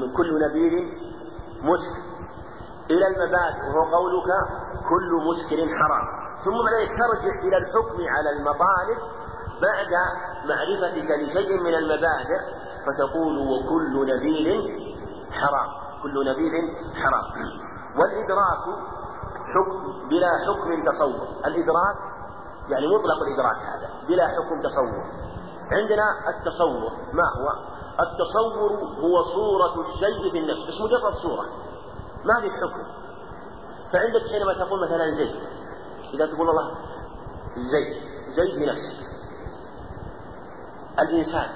من 0.00 0.12
كل 0.12 0.44
نبيذ 0.44 0.84
مسك. 1.62 1.96
إلى 2.90 3.06
المبادئ. 3.06 3.60
وهو 3.60 3.96
قولك 3.96 4.30
كل 4.88 5.10
مسكر 5.28 5.56
حرام. 5.56 6.06
ثم 6.44 6.52
بعد 6.52 6.86
ترجع 6.86 7.40
إلى 7.42 7.56
الحكم 7.56 7.98
على 8.16 8.30
المطالب 8.30 8.98
بعد 9.62 9.92
معرفتك 10.48 11.10
لشيء 11.10 11.62
من 11.62 11.74
المبادئ. 11.74 12.40
فتقول 12.86 13.38
وكل 13.38 14.14
نبيذ 14.14 14.62
حرام. 15.30 15.70
كل 16.02 16.30
نبيذ 16.30 16.52
حرام. 16.94 17.71
والإدراك 17.96 18.64
حكم 19.54 20.08
بلا 20.08 20.30
حكم 20.46 20.84
تصور. 20.84 21.28
الإدراك 21.46 21.96
يعني 22.68 22.86
مطلق 22.86 23.18
الإدراك 23.26 23.56
هذا 23.56 23.90
بلا 24.08 24.28
حكم 24.28 24.62
تصور. 24.62 25.04
عندنا 25.72 26.04
التصور 26.28 26.92
ما 27.12 27.24
هو؟ 27.38 27.48
التصور 28.00 28.72
هو 29.00 29.22
صورة 29.22 29.80
الشيء 29.80 30.30
في 30.32 30.38
النفس 30.38 30.60
بس 30.68 30.80
مجرد 30.80 31.14
صورة. 31.14 31.46
ما 32.24 32.40
في 32.40 32.50
حكم. 32.50 33.02
فعندك 33.92 34.22
حينما 34.30 34.52
تقول 34.52 34.84
مثلا 34.84 35.10
زيد 35.10 35.36
إذا 36.14 36.26
تقول 36.26 36.50
الله 36.50 36.70
زيد 37.56 38.02
زيد 38.28 38.68
نفسك 38.68 39.12
الإنسان 40.98 41.48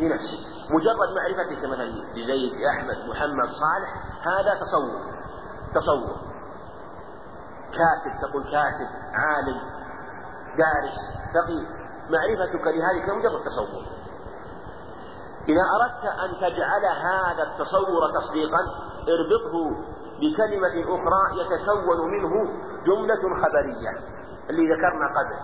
في 0.00 0.08
نفسك 0.08 0.42
مجرد 0.70 1.08
معرفتك 1.16 1.64
مثلا 1.64 1.90
بزيد 2.14 2.52
أحمد 2.72 3.08
محمد 3.08 3.48
صالح 3.48 3.90
هذا 4.26 4.54
تصور. 4.54 5.00
تصور. 5.74 6.16
كاتب 7.72 8.12
تقول 8.22 8.42
كاتب 8.42 8.88
عالم 9.14 9.60
دارس 10.58 10.96
فقيه. 11.34 11.66
معرفتك 12.10 12.66
لهذه 12.66 13.18
مجرد 13.18 13.44
تصور. 13.44 13.82
إذا 15.48 15.64
أردت 15.76 16.04
أن 16.04 16.40
تجعل 16.40 16.84
هذا 16.84 17.42
التصور 17.42 18.02
تصديقا 18.20 18.60
اربطه 19.14 19.54
بكلمة 20.20 20.94
أخرى 20.94 21.40
يتكون 21.40 22.10
منه 22.10 22.32
جملة 22.86 23.42
خبرية 23.42 23.90
اللي 24.50 24.74
ذكرنا 24.74 25.06
قبل. 25.16 25.36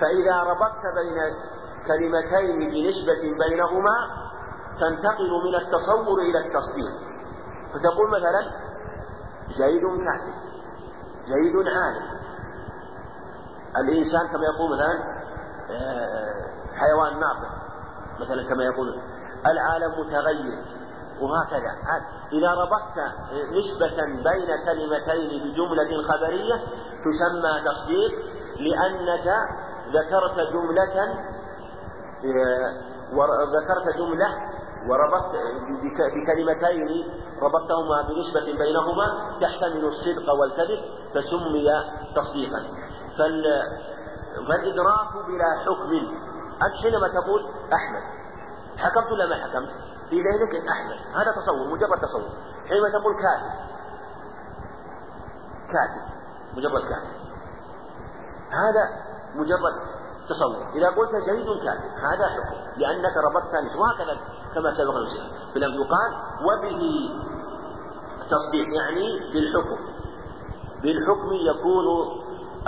فإذا 0.00 0.36
ربطت 0.40 0.84
بين 0.94 1.18
كلمتين 1.86 2.58
بنسبة 2.58 3.22
بينهما 3.48 3.96
تنتقل 4.80 5.30
من 5.44 5.54
التصور 5.54 6.20
إلى 6.20 6.38
التصديق. 6.38 7.10
فتقول 7.72 8.10
مثلا 8.10 8.50
زيد 9.58 9.82
كاتب 9.82 10.34
زيد 11.26 11.68
عالم. 11.68 12.20
الإنسان 13.76 14.28
كما 14.28 14.44
يقول 14.44 14.76
مثلا 14.76 15.20
آه، 15.70 16.46
حيوان 16.74 17.20
ناطق 17.20 17.50
مثلا 18.20 18.48
كما 18.48 18.64
يقول 18.64 19.00
العالم 19.46 20.00
متغير. 20.00 20.80
وهكذا. 21.20 21.72
إذا 22.32 22.50
ربطت 22.50 22.98
نسبة 23.30 24.04
بين 24.06 24.64
كلمتين 24.64 25.30
بجملة 25.42 26.02
خبرية 26.02 26.54
تسمى 27.04 27.64
تصديق 27.64 28.12
لأنك 28.60 29.36
ذكرت 29.94 30.52
جملة 30.52 31.14
وذكرت 33.12 33.86
جملة 33.98 34.28
وربطت 34.88 35.32
بكلمتين 36.14 36.90
ربطتهما 37.42 38.02
بنسبة 38.02 38.46
بينهما 38.58 39.06
تحتمل 39.40 39.84
الصدق 39.84 40.26
والكذب 40.40 40.80
فسمي 41.14 41.68
تصديقا. 42.16 42.60
فالإدراك 44.48 45.12
بلا 45.26 45.50
حكم. 45.64 45.92
أنت 46.62 46.74
حينما 46.82 47.08
تقول 47.08 47.40
أحمد 47.72 48.02
حكمت 48.76 49.12
ولا 49.12 49.26
ما 49.26 49.36
حكمت؟ 49.36 49.70
في 50.10 50.16
ذهنك 50.16 50.68
أحمد. 50.68 50.98
هذا 51.14 51.32
تصور 51.32 51.66
مجرد 51.68 51.98
تصور. 51.98 52.30
حينما 52.68 52.88
تقول 52.88 53.14
كاتب 53.22 53.52
كاتب 55.72 56.04
مجرد 56.56 56.82
كاتب. 56.82 57.14
هذا 58.50 58.84
مجرد 59.34 59.99
تصور 60.30 60.74
إذا 60.74 60.88
قلت 60.88 61.16
زيد 61.26 61.46
كاتب 61.64 61.90
هذا 62.10 62.26
حكم 62.28 62.56
لأنك 62.76 63.16
ربطت 63.16 63.54
نسبة 63.54 63.80
وهكذا 63.80 64.16
كما 64.54 64.70
سبق 64.74 64.96
المسلم 64.96 65.30
فلم 65.54 65.72
يقال 65.74 66.12
وبه 66.46 66.80
تصديق 68.30 68.68
يعني 68.76 69.32
بالحكم. 69.32 69.78
بالحكم 70.82 71.32
يكون 71.32 71.86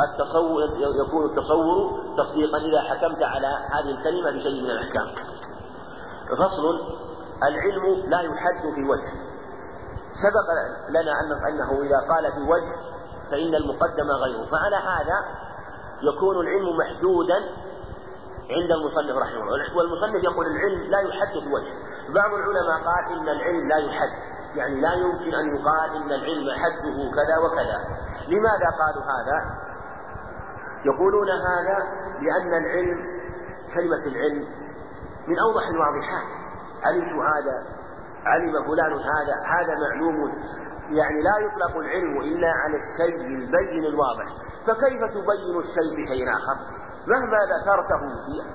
التصور 0.01 0.63
يكون 1.07 1.25
التصور 1.31 2.03
تصديقا 2.17 2.59
إذا 2.59 2.81
حكمت 2.81 3.23
على 3.23 3.47
هذه 3.47 3.91
الكلمة 3.91 4.31
بشيء 4.31 4.63
من 4.63 4.71
الأحكام. 4.71 5.07
فصل 6.39 6.81
العلم 7.43 8.11
لا 8.11 8.21
يحد 8.21 8.75
في 8.75 8.85
وجه. 8.85 9.13
سبق 10.23 10.47
لنا 10.89 11.21
أنه 11.49 11.83
إذا 11.83 11.99
قال 11.99 12.33
في 12.33 12.41
وجه 12.41 12.77
فإن 13.31 13.55
المقدم 13.55 14.11
غيره. 14.25 14.47
فعلى 14.51 14.77
هذا 14.77 15.25
يكون 16.03 16.37
العلم 16.37 16.77
محدودا 16.77 17.39
عند 18.51 18.71
المصنف 18.73 19.17
رحمه 19.23 19.43
الله. 19.43 19.77
والمصنف 19.77 20.25
يقول 20.25 20.47
العلم 20.47 20.91
لا 20.91 21.01
يحد 21.01 21.33
في 21.33 21.49
وجه. 21.55 21.73
بعض 22.15 22.31
العلماء 22.35 22.77
قال 22.89 23.19
إن 23.19 23.29
العلم 23.29 23.69
لا 23.69 23.77
يحد 23.77 24.13
يعني 24.57 24.81
لا 24.81 24.93
يمكن 24.93 25.35
أن 25.35 25.57
يقال 25.57 25.91
إن 25.97 26.13
العلم 26.13 26.51
حده 26.63 26.99
كذا 27.17 27.37
وكذا. 27.45 27.79
لماذا 28.29 28.69
قالوا 28.81 29.03
هذا؟ 29.15 29.39
يقولون 30.85 31.31
هذا 31.31 31.79
لأن 32.23 32.65
العلم 32.65 32.99
كلمة 33.75 34.07
العلم 34.07 34.47
من 35.29 35.39
أوضح 35.39 35.63
الواضحات 35.69 36.29
علمت 36.85 37.13
هذا 37.13 37.67
علم 38.27 38.53
فلان 38.67 38.93
هذا 38.93 39.35
هذا 39.47 39.79
معلوم. 39.79 40.33
يعني 40.91 41.23
لا 41.23 41.39
يطلق 41.39 41.77
العلم 41.77 42.21
إلا 42.21 42.49
على 42.49 42.77
الشيء 42.77 43.21
البين 43.21 43.85
الواضح. 43.85 44.27
فكيف 44.67 45.01
تبين 45.15 45.59
الشيء 45.59 46.05
بشيء 46.05 46.29
آخر؟ 46.37 46.57
مهما 47.07 47.39
ذكرته 47.53 48.01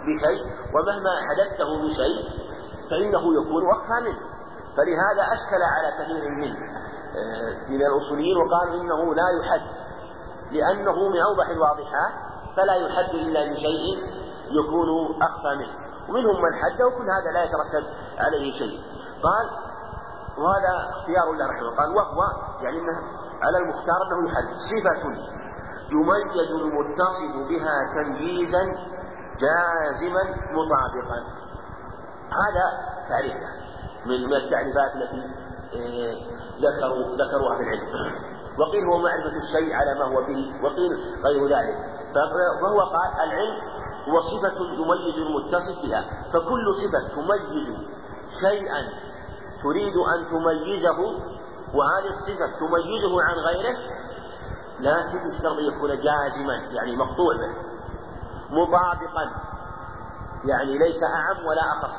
بشيء 0.08 0.44
ومهما 0.76 1.12
حدثته 1.28 1.70
بشيء 1.84 2.48
فإنه 2.90 3.42
يكون 3.42 3.64
وقفا 3.68 4.00
منه. 4.00 4.20
فلهذا 4.78 5.24
أشكل 5.34 5.62
على 5.64 6.04
كثير 6.04 6.30
من 6.30 6.52
آه، 7.18 7.70
من 7.70 7.82
الأصوليين 7.82 8.38
وقالوا 8.38 8.82
إنه 8.82 9.16
لا 9.16 9.30
يحد. 9.40 9.62
لأنه 10.52 11.10
من 11.10 11.22
أوضح 11.22 11.50
الواضحات 11.50 12.14
فلا 12.58 12.76
يحد 12.76 13.10
إلا 13.14 13.54
بشيء 13.54 13.98
يكون 14.50 15.22
أخفى 15.22 15.56
منه. 15.58 15.88
ومنهم 16.10 16.42
من 16.42 16.54
حده 16.62 16.88
وكل 16.88 17.10
هذا 17.10 17.32
لا 17.34 17.44
يترتب 17.44 17.88
عليه 18.18 18.52
شيء. 18.60 18.80
قال 19.24 19.50
وهذا 20.38 20.90
اختيار 20.90 21.32
الله 21.32 21.46
رحمه 21.46 21.76
قال 21.78 21.96
وهو 21.96 22.22
يعني 22.62 22.78
إنه 22.78 22.98
على 23.44 23.58
المختار 23.58 24.00
أنه 24.08 24.30
يحد. 24.30 24.44
صفة 24.72 25.10
يميز 25.92 26.52
المتصف 26.52 27.50
بها 27.50 27.76
تمييزا 27.96 28.64
جازما 29.40 30.24
مطابقا. 30.52 31.20
هذا 32.42 32.66
تعريفه 33.10 33.48
من 34.06 34.34
التعريفات 34.34 34.92
التي 34.96 35.22
آه، 35.76 36.16
ذكروا 36.62 37.16
ذكروها 37.16 37.58
في 37.58 37.64
العلم. 37.64 37.88
وقيل 38.60 38.86
هو 38.86 38.98
معرفة 38.98 39.38
الشيء 39.38 39.74
على 39.76 40.00
ما 40.00 40.06
هو 40.06 40.22
به 40.22 40.64
وقيل 40.64 40.92
غير 41.26 41.44
ذلك. 41.46 41.78
فهو 42.62 42.80
قال 42.80 43.12
العلم 43.24 43.58
هو 44.10 44.22
صفة 44.22 44.64
يميز 44.74 45.16
المتصف 45.28 45.86
بها. 45.86 46.04
فكل 46.34 46.66
صفة 46.82 47.16
تميز 47.16 47.68
شيئا 48.42 48.82
تريد 49.64 49.94
أن 49.98 50.28
تميزه 50.28 51.00
وهذه 51.74 52.10
الصفة 52.16 52.60
تميزه 52.60 53.24
عن 53.24 53.36
غيره 53.36 53.78
لكن 54.80 55.30
يشترط 55.30 55.58
أن 55.58 55.64
يكون 55.64 55.90
جازما 55.90 56.56
يعني 56.70 56.96
مقطوع 56.96 57.36
به. 57.36 57.68
مطابقا 58.50 59.32
يعني 60.46 60.78
ليس 60.78 61.04
أعم 61.04 61.46
ولا 61.46 61.62
أخص 61.62 61.98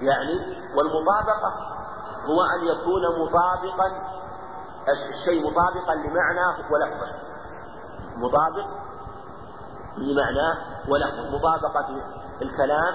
يعني 0.00 0.60
والمطابقة 0.76 1.52
هو 2.24 2.42
أن 2.42 2.66
يكون 2.66 3.02
مطابقا 3.22 3.86
الشيء 4.88 5.50
مطابقا 5.50 5.94
لمعناه 5.94 6.56
ولفظه. 6.72 7.14
مطابق 8.16 8.66
لمعناه 9.96 10.58
ولفظه. 10.88 11.36
مطابقة 11.36 12.02
الكلام 12.42 12.94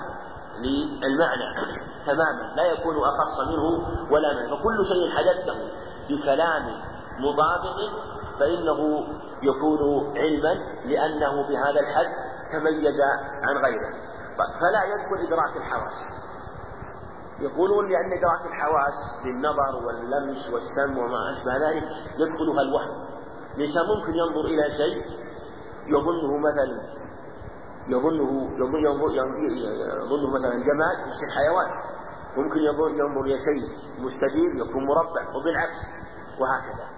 للمعنى 0.59 1.75
تماما. 2.05 2.53
لا 2.55 2.63
يكون 2.63 2.95
أخص 2.97 3.47
منه 3.47 3.87
ولا 4.11 4.33
منه 4.33 4.57
فكل 4.57 4.85
شيء 4.85 5.17
حدثته 5.17 5.69
بكلام 6.09 6.94
مطابق 7.19 7.77
فإنه 8.39 9.07
يكون 9.43 10.07
علما 10.17 10.53
لأنه 10.85 11.47
بهذا 11.47 11.79
الحد 11.79 12.13
تميز 12.51 13.01
عن 13.43 13.57
غيره. 13.65 13.89
فلا 14.37 14.83
يدخل 14.83 15.27
إدراك 15.27 15.57
الحواس. 15.57 16.25
يقولون 17.39 17.91
لأن 17.91 18.13
إدراك 18.13 18.45
الحواس 18.45 19.23
بالنظر 19.23 19.85
واللمس 19.85 20.49
والسمع 20.53 21.05
وما 21.05 21.31
أشبه 21.31 21.57
ذلك 21.57 21.83
يدخلها 22.17 22.61
الوهم. 22.61 23.05
الإنسان 23.55 23.83
ممكن 23.97 24.13
ينظر 24.15 24.45
إلى 24.45 24.71
شيء 24.77 25.03
يظنه 25.87 26.37
مثلا 26.37 26.95
يظنه 27.87 28.49
يظن 28.57 28.85
يظنه 30.05 30.29
مثلا 30.29 30.49
جمال 30.49 30.95
يصير 31.09 31.29
حيوان. 31.35 31.69
ممكن 32.37 32.59
ينظر 32.59 32.89
ينظر 32.89 33.21
إلى 33.21 33.37
شيء 33.37 33.63
مستدير 33.99 34.55
يكون 34.55 34.85
مربع 34.85 35.35
وبالعكس 35.35 35.79
وهكذا. 36.39 36.94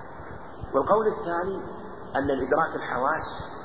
والقول 0.74 1.08
الثاني 1.08 1.62
أن 2.16 2.32
الإدراك 2.32 2.76
الحواس 2.76 3.58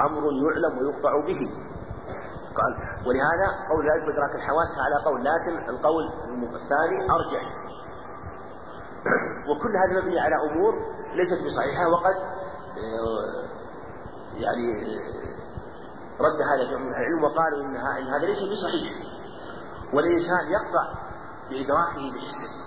أمر 0.00 0.22
يعلم 0.22 0.78
ويقطع 0.78 1.20
به. 1.26 1.50
قال 2.56 2.72
ولهذا 3.06 3.68
قول 3.70 3.90
ذلك 3.90 4.06
بإدراك 4.06 4.34
الحواس 4.34 4.68
على 4.78 5.04
قول 5.04 5.24
لكن 5.24 5.68
القول 5.68 6.04
الثاني 6.42 7.10
أرجح. 7.10 7.42
وكل 9.48 9.76
هذا 9.76 10.00
مبني 10.02 10.20
على 10.20 10.34
أمور 10.50 10.74
ليست 11.14 11.38
بصحيحة 11.46 11.88
وقد 11.88 12.14
آه، 12.78 13.48
يعني 14.34 14.98
رد 16.20 16.42
هذا 16.42 16.70
جمع 16.70 16.90
العلم 16.90 17.24
وقالوا 17.24 17.64
إن 17.64 17.76
هذا 17.76 18.26
ليس 18.26 18.38
بصحيح. 18.38 19.08
والإنسان 19.94 20.50
يقطع 20.50 20.94
بإدراكه 21.50 22.12
بحسه 22.12 22.57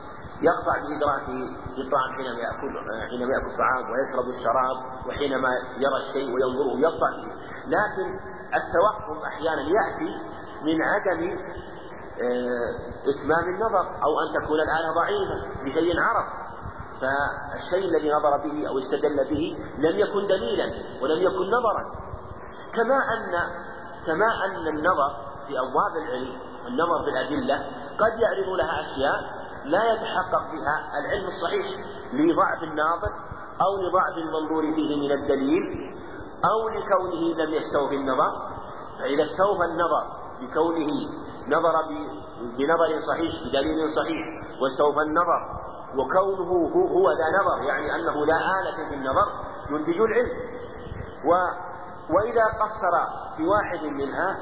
يقطع 0.41 0.73
بإدراكه 0.81 1.39
بالطعام 1.77 2.11
حينما 2.17 2.39
يأكل 2.39 2.71
حينما 3.09 3.33
يأكل 3.33 3.51
الطعام 3.53 3.83
ويشرب 3.91 4.27
الشراب 4.29 5.07
وحينما 5.07 5.49
يرى 5.77 5.97
الشيء 6.07 6.35
وينظره 6.35 6.79
يقطع. 6.79 7.09
به 7.09 7.33
لكن 7.67 8.19
التوهم 8.59 9.23
أحيانا 9.23 9.61
يأتي 9.61 10.11
من 10.63 10.81
عدم 10.81 11.37
آه، 12.21 12.71
إتمام 13.11 13.55
النظر 13.55 14.03
أو 14.03 14.19
أن 14.19 14.41
تكون 14.41 14.59
الآلة 14.59 14.93
ضعيفة 14.95 15.63
بشيء 15.63 15.99
عرض 15.99 16.25
فالشيء 17.01 17.89
الذي 17.89 18.11
نظر 18.11 18.37
به 18.37 18.67
أو 18.67 18.77
استدل 18.77 19.29
به 19.29 19.57
لم 19.77 19.99
يكن 19.99 20.27
دليلا 20.27 20.65
ولم 21.01 21.21
يكن 21.21 21.45
نظرا. 21.47 21.83
كما 22.75 22.95
أن 22.95 23.31
كما 24.05 24.45
أن 24.45 24.67
النظر 24.67 25.11
في 25.47 25.59
أبواب 25.59 25.95
العلم 26.05 26.39
النظر 26.67 27.05
بالأدلة 27.05 27.55
قد 27.97 28.19
يعرض 28.19 28.49
لها 28.57 28.81
أشياء 28.81 29.40
لا 29.65 29.93
يتحقق 29.93 30.51
بها 30.51 30.99
العلم 30.99 31.27
الصحيح 31.27 31.65
لضعف 32.13 32.63
الناظر 32.63 33.11
أو 33.61 33.81
لضعف 33.81 34.17
المنظور 34.17 34.75
فيه 34.75 34.95
من 34.95 35.11
الدليل 35.11 35.63
أو 36.51 36.69
لكونه 36.69 37.43
لم 37.43 37.53
يستوفي 37.53 37.95
النظر. 37.95 38.31
فإذا 38.99 39.23
استوفى 39.23 39.65
النظر 39.65 40.03
بكونه 40.41 40.91
نظر 41.47 41.73
بنظر 42.57 42.99
صحيح 43.11 43.33
بدليل 43.43 43.89
صحيح 43.95 44.25
واستوفى 44.61 45.01
النظر 45.01 45.61
وكونه 45.97 46.51
هو 46.91 47.11
ذا 47.11 47.27
نظر 47.41 47.63
يعني 47.63 47.95
أنه 47.95 48.25
لا 48.25 48.35
آلة 48.35 48.89
في 48.89 48.95
النظر 48.95 49.27
ينتج 49.69 50.01
العلم. 50.01 50.29
و 51.25 51.31
وإذا 52.13 52.45
قصر 52.45 52.93
في 53.37 53.47
واحد 53.47 53.83
منها 53.83 54.37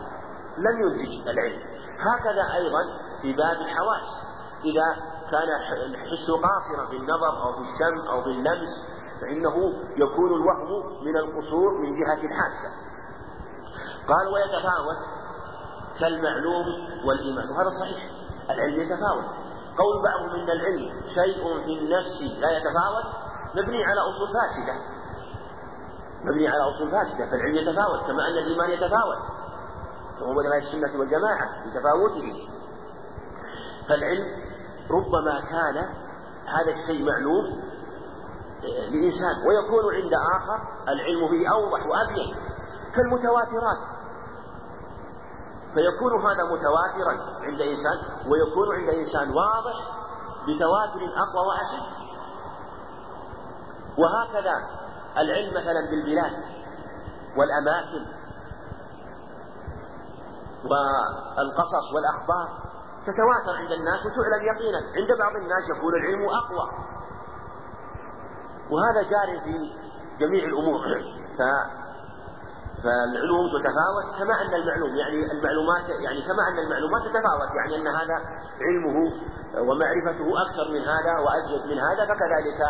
لم 0.58 0.82
ينتج 0.82 1.28
العلم. 1.28 1.62
هكذا 2.00 2.54
أيضا 2.54 2.80
في 3.22 3.34
باب 3.34 3.58
الحواس. 3.62 4.29
إذا 4.66 4.96
كان 5.32 5.50
الحس 5.86 6.32
قاصرا 6.32 6.86
في 6.90 6.98
النظر 6.98 7.44
أو 7.44 7.54
في 7.54 7.60
السمع 7.60 8.14
أو 8.14 8.24
في 8.24 8.30
اللمس 8.30 8.70
فإنه 9.22 9.74
يكون 9.98 10.34
الوهم 10.34 11.04
من 11.06 11.18
القصور 11.18 11.78
من 11.78 11.96
جهة 11.96 12.14
الحاسة. 12.14 12.70
قال 14.08 14.28
ويتفاوت 14.34 14.98
كالمعلوم 16.00 16.66
والإيمان. 17.06 17.50
وهذا 17.50 17.70
صحيح 17.82 18.12
العلم 18.50 18.82
يتفاوت. 18.82 19.26
قول 19.78 20.04
بعضهم 20.04 20.30
إن 20.30 20.50
العلم 20.50 21.02
شيء 21.16 21.64
في 21.64 21.80
النفس 21.80 22.42
لا 22.42 22.58
يتفاوت 22.58 23.06
مبني 23.56 23.86
على 23.86 24.02
أصول 24.02 24.28
فاسدة. 24.34 24.74
مبني 26.24 26.48
على 26.48 26.64
أصول 26.70 26.92
فاسدة 26.92 27.32
فالعلم 27.32 27.56
يتفاوت 27.56 28.08
كما 28.08 28.28
أن 28.28 28.38
الإيمان 28.38 28.70
يتفاوت. 28.70 29.18
وهو 30.22 30.40
علماء 30.40 30.58
السنة 30.58 31.00
والجماعة 31.00 31.48
بتفاوته. 31.66 32.50
فالعلم 33.90 34.49
ربما 34.92 35.40
كان 35.42 35.78
هذا 36.46 36.72
الشيء 36.72 37.06
معلوم 37.06 37.70
لإنسان 38.64 39.36
ويكون 39.48 39.96
عند 39.96 40.14
آخر 40.36 40.60
العلم 40.88 41.32
به 41.32 41.52
أوضح 41.52 41.88
وأبين 41.88 42.36
كالمتواترات. 42.96 44.00
فيكون 45.74 46.22
هذا 46.22 46.44
متواترا 46.44 47.14
عند 47.42 47.62
إنسان 47.62 47.98
ويكون 48.32 48.76
عند 48.76 48.90
إنسان 48.90 49.30
واضح 49.30 49.78
بتواتر 50.48 51.02
أقوى 51.18 51.48
وأشد 51.48 52.00
وهكذا 53.98 54.56
العلم 55.18 55.50
مثلا 55.54 55.90
بالبلاد 55.90 56.34
والأماكن 57.38 58.06
والقصص 60.64 61.94
والأخبار. 61.96 62.69
تتواتر 63.06 63.58
عند 63.58 63.72
الناس 63.72 64.00
وتعلم 64.06 64.46
يقينا 64.46 64.78
عند 64.96 65.18
بعض 65.20 65.36
الناس 65.36 65.64
يكون 65.78 65.94
العلم 65.96 66.30
أقوى. 66.30 66.70
وهذا 68.72 69.02
جار 69.02 69.40
في 69.44 69.74
جميع 70.20 70.44
الأمور. 70.44 70.82
ف 71.38 71.42
فالعلوم 72.84 73.46
تتفاوت 73.60 74.08
كما 74.20 74.42
أن 74.42 74.54
المعلوم 74.54 74.96
يعني 74.96 75.32
المعلومات 75.32 75.90
يعني 75.90 76.22
كما 76.22 76.48
أن 76.48 76.60
المعلومات 76.60 77.02
تتفاوت 77.02 77.52
يعني 77.56 77.76
أن 77.76 77.88
هذا 77.88 78.16
علمه 78.62 79.12
ومعرفته 79.58 80.28
أكثر 80.48 80.72
من 80.72 80.82
هذا 80.82 81.20
وأزيد 81.20 81.66
من 81.72 81.80
هذا 81.80 82.06
فكذلك 82.06 82.62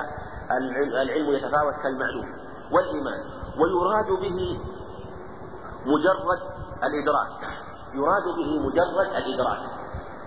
العلم 1.02 1.30
يتفاوت 1.30 1.74
كالمعلوم 1.84 2.26
والإيمان. 2.72 3.20
ويراد 3.60 4.06
به 4.06 4.60
مجرد 5.86 6.42
الإدراك. 6.84 7.42
يراد 7.94 8.24
به 8.38 8.60
مجرد 8.60 9.16
الإدراك. 9.16 9.79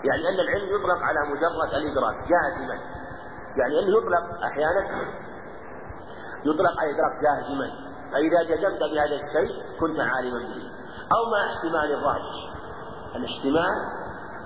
يعني 0.04 0.28
أن 0.28 0.40
العلم 0.40 0.68
يطلق 0.76 1.02
على 1.02 1.20
مجرد 1.30 1.74
الإدراك 1.74 2.16
جازما. 2.28 2.74
يعني 3.56 3.78
أنه 3.78 3.98
يطلق 3.98 4.44
أحيانا 4.44 4.80
يطلق 6.44 6.80
على 6.80 6.90
الإدراك 6.90 7.12
جازما. 7.22 7.70
فإذا 8.12 8.42
جزمت 8.42 8.80
بهذا 8.80 9.14
الشيء 9.14 9.78
كنت 9.80 10.00
عالما 10.00 10.38
به 10.38 10.70
أو 11.12 11.30
مع 11.32 11.44
احتمال 11.46 11.94
الراجح. 11.94 12.36
الاحتمال 13.16 13.76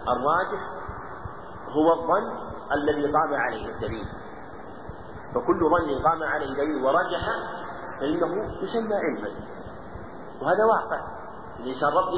الراجح 0.08 0.62
هو 1.68 1.92
الظن 1.92 2.46
الذي 2.72 3.12
قام 3.12 3.34
عليه 3.34 3.74
الدليل. 3.74 4.06
فكل 5.34 5.70
ظن 5.70 6.02
قام 6.02 6.22
عليه 6.22 6.54
دليل 6.54 6.84
ورجح 6.84 7.24
فإنه 8.00 8.26
يسمى 8.62 8.94
علما. 8.94 9.28
وهذا 10.42 10.64
واقع. 10.64 11.00
الإنسان 11.60 11.92
رب 11.92 12.12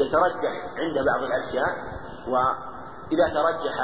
يترجح 0.00 0.52
عند 0.78 1.06
بعض 1.06 1.22
الأشياء 1.22 1.99
وإذا 2.28 3.28
ترجح 3.34 3.76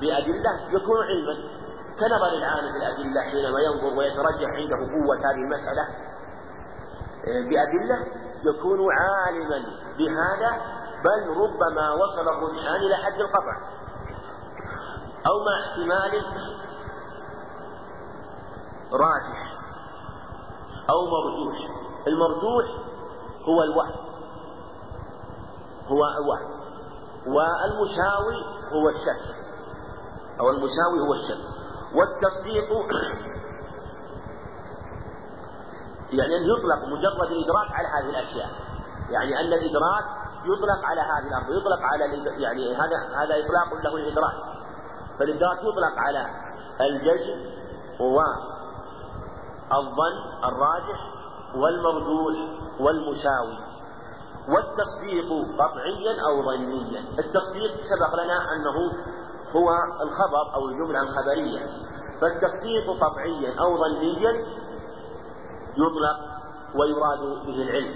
بأدلة 0.00 0.52
يكون 0.70 0.96
علما. 1.04 1.56
كنظر 2.00 2.28
العالم 2.38 2.72
في 2.72 2.78
الأدلة 2.78 3.20
حينما 3.22 3.60
ينظر 3.60 3.98
ويترجح 3.98 4.48
عنده 4.50 4.76
قوة 4.76 5.16
هذه 5.16 5.42
المسألة 5.44 5.88
بأدلة 7.26 8.06
يكون 8.44 8.78
عالما 8.92 9.66
بهذا 9.98 10.60
بل 11.04 11.28
ربما 11.28 11.92
وصل 11.92 12.28
الرجحان 12.28 12.76
إلى 12.76 12.96
حد 12.96 13.20
القطع 13.20 13.56
أو 15.26 15.44
مع 15.44 15.60
احتمال 15.60 16.24
راجح 18.92 19.56
أو 20.90 21.06
مرجوح. 21.06 21.56
المرجوح 22.06 22.64
هو 23.48 23.62
الوهم 23.62 24.06
هو 25.88 26.06
الوهم 26.06 26.55
والمساوي 27.26 28.38
هو 28.72 28.88
الشك. 28.88 29.24
أو 30.40 30.50
المساوي 30.50 31.00
هو 31.08 31.14
الشك. 31.14 31.44
والتصديق 31.94 32.68
يعني 36.12 36.36
أن 36.36 36.42
يطلق 36.42 36.84
مجرد 36.84 37.30
الإدراك 37.30 37.72
على 37.72 37.88
هذه 37.88 38.10
الأشياء. 38.10 38.50
يعني 39.10 39.40
أن 39.40 39.52
الإدراك 39.52 40.04
يطلق 40.44 40.84
على 40.84 41.00
هذه 41.00 41.28
الأرض 41.28 41.50
يطلق 41.60 41.82
على 41.82 42.04
يعني 42.42 42.74
هذا 42.74 42.96
هذا 43.16 43.34
إطلاق 43.44 43.74
له 43.84 43.96
الإدراك. 43.96 44.34
فالإدراك 45.18 45.58
يطلق 45.58 45.98
على 45.98 46.26
الجزم 46.80 47.56
والظن 48.00 48.56
الراجح 50.44 51.00
والمرجوح 51.54 52.34
والمساوي. 52.80 53.75
والتصديق 54.48 55.28
قطعيا 55.58 56.14
أو 56.28 56.42
ظنيا. 56.42 57.00
التصديق 57.00 57.72
سبق 57.90 58.14
لنا 58.14 58.52
أنه 58.52 58.78
هو 59.56 59.68
الخبر 60.02 60.54
أو 60.54 60.68
الجملة 60.68 61.00
الخبرية. 61.00 61.66
فالتصديق 62.20 63.04
قطعيا 63.04 63.60
أو 63.60 63.76
ظنيا 63.76 64.32
يطلق 65.76 66.18
ويراد 66.74 67.46
به 67.46 67.62
العلم. 67.62 67.94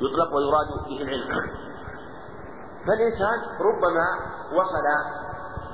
يطلق 0.00 0.36
ويراد 0.36 0.68
به 0.88 1.02
العلم. 1.02 1.30
فالإنسان 2.86 3.38
ربما 3.60 4.06
وصل 4.52 4.86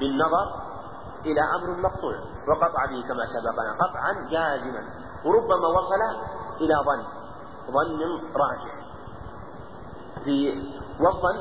بالنظر 0.00 0.66
إلى 1.24 1.40
أمر 1.40 1.80
مقطوع 1.80 2.14
وقطع 2.48 2.86
به 2.86 3.02
كما 3.08 3.24
سبقنا 3.26 3.72
قطعا 3.72 4.12
جازما 4.30 4.82
وربما 5.24 5.68
وصل 5.68 6.02
إلى 6.60 6.74
ظن 6.74 7.02
ظن 7.72 8.00
راجح 8.36 8.85
في 10.26 10.36
والظن 11.00 11.36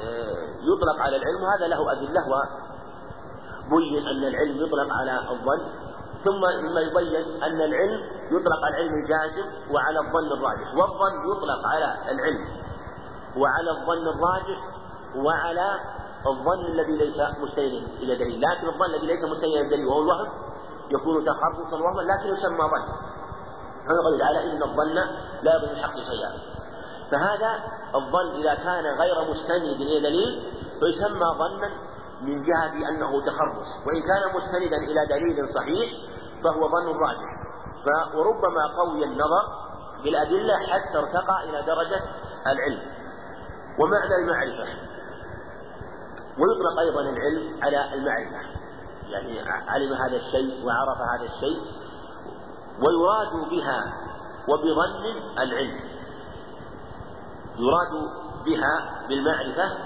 آه، 0.00 0.40
يطلق 0.70 0.98
على 1.04 1.16
العلم. 1.16 1.42
وهذا 1.44 1.66
له 1.66 1.92
أدلة 1.92 2.22
وبين 3.70 4.06
أن 4.06 4.22
العلم 4.24 4.56
يطلق 4.64 4.88
على 5.00 5.14
الظن. 5.30 5.62
ثم 6.24 6.40
مما 6.64 6.80
يبين 6.80 7.42
أن 7.42 7.60
العلم 7.60 8.00
يطلق 8.34 8.60
على 8.64 8.74
العلم 8.76 8.94
الجازم 9.02 9.46
وعلى 9.74 9.98
الظن 9.98 10.32
الراجح. 10.38 10.68
والظن 10.78 11.14
يطلق 11.32 11.60
على 11.66 11.88
العلم 12.12 12.44
وعلى 13.36 13.70
الظن 13.70 14.08
الراجح 14.08 14.60
وعلى 15.16 15.68
الظن 16.26 16.64
الذي 16.72 16.96
ليس 16.96 17.18
مستندا 17.42 17.86
إلى 18.02 18.16
دليل. 18.16 18.40
لكن 18.40 18.68
الظن 18.68 18.90
الذي 18.94 19.06
ليس 19.06 19.24
مستندا 19.24 19.60
إلى 19.60 19.68
دليل 19.68 19.86
وهو 19.86 20.02
الوهم 20.02 20.28
يكون 20.90 21.24
تخرصا 21.24 21.76
وهما 21.76 22.02
لكن 22.12 22.28
يسمى 22.34 22.64
ظن. 22.72 22.84
قال 24.04 24.18
تعالى 24.18 24.52
إن 24.52 24.62
الظن 24.62 24.94
لا 25.42 25.56
يظن 25.56 25.70
الحق 25.70 25.94
شيئا. 25.94 26.59
فهذا 27.10 27.62
الظن 27.94 28.40
إذا 28.40 28.54
كان 28.54 28.84
غير 28.84 29.30
مستند 29.30 29.80
إلى 29.80 30.00
دليل 30.00 30.52
فيسمى 30.80 31.26
ظنا 31.38 31.70
من 32.22 32.42
جهة 32.42 32.88
أنه 32.88 33.20
تخرص 33.20 33.68
وإن 33.86 34.02
كان 34.02 34.34
مستندا 34.36 34.76
إلى 34.76 35.06
دليل 35.06 35.48
صحيح 35.48 35.90
فهو 36.44 36.68
ظن 36.68 36.98
راجح. 37.00 37.40
وربما 38.14 38.66
قوي 38.76 39.04
النظر 39.04 39.44
بالأدلة 40.04 40.56
حتى 40.56 40.98
ارتقى 40.98 41.44
إلى 41.44 41.62
درجة 41.62 42.02
العلم. 42.46 42.82
ومعنى 43.80 44.14
المعرفة. 44.14 44.80
ويطلق 46.38 46.80
أيضا 46.80 47.00
العلم 47.00 47.62
على 47.62 47.94
المعرفة. 47.94 48.50
يعني 49.08 49.40
علم 49.68 49.92
هذا 49.92 50.16
الشيء 50.16 50.66
وعرف 50.66 50.98
هذا 50.98 51.24
الشيء 51.24 51.62
ويراد 52.82 53.50
بها 53.50 53.92
وبظن 54.48 55.38
العلم. 55.38 55.89
يراد 57.60 57.92
بها 58.44 59.06
بالمعرفة 59.08 59.76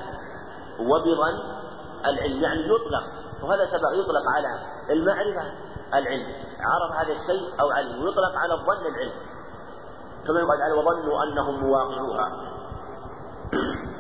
وبظن 0.81 1.65
العلم 2.07 2.43
يعني 2.43 2.61
يطلق 2.61 3.05
وهذا 3.43 3.67
سبق 3.67 3.93
يطلق 3.93 4.23
على 4.37 4.49
المعرفة 4.91 5.53
العلم 5.95 6.27
عرف 6.61 6.93
هذا 6.97 7.13
الشيء 7.13 7.61
أو 7.61 7.71
علم 7.71 8.03
ويطلق 8.03 8.37
على 8.37 8.55
الظن 8.55 8.87
العلم. 8.87 9.13
كما 10.27 10.41
يقال 10.41 10.59
تعالى 10.59 10.75
وظنوا 10.75 11.23
أنهم 11.23 11.61
مواقعوها. 11.61 12.33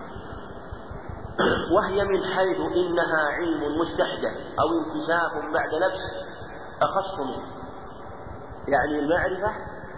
وهي 1.74 2.04
من 2.04 2.24
حيث 2.24 2.60
إنها 2.60 3.28
علم 3.28 3.78
مستحدث 3.80 4.36
أو 4.60 4.68
انكشاف 4.78 5.32
بعد 5.54 5.74
نفس 5.74 6.00
أخص 6.82 7.20
منه. 7.20 7.42
يعني 8.68 8.98
المعرفة 8.98 9.52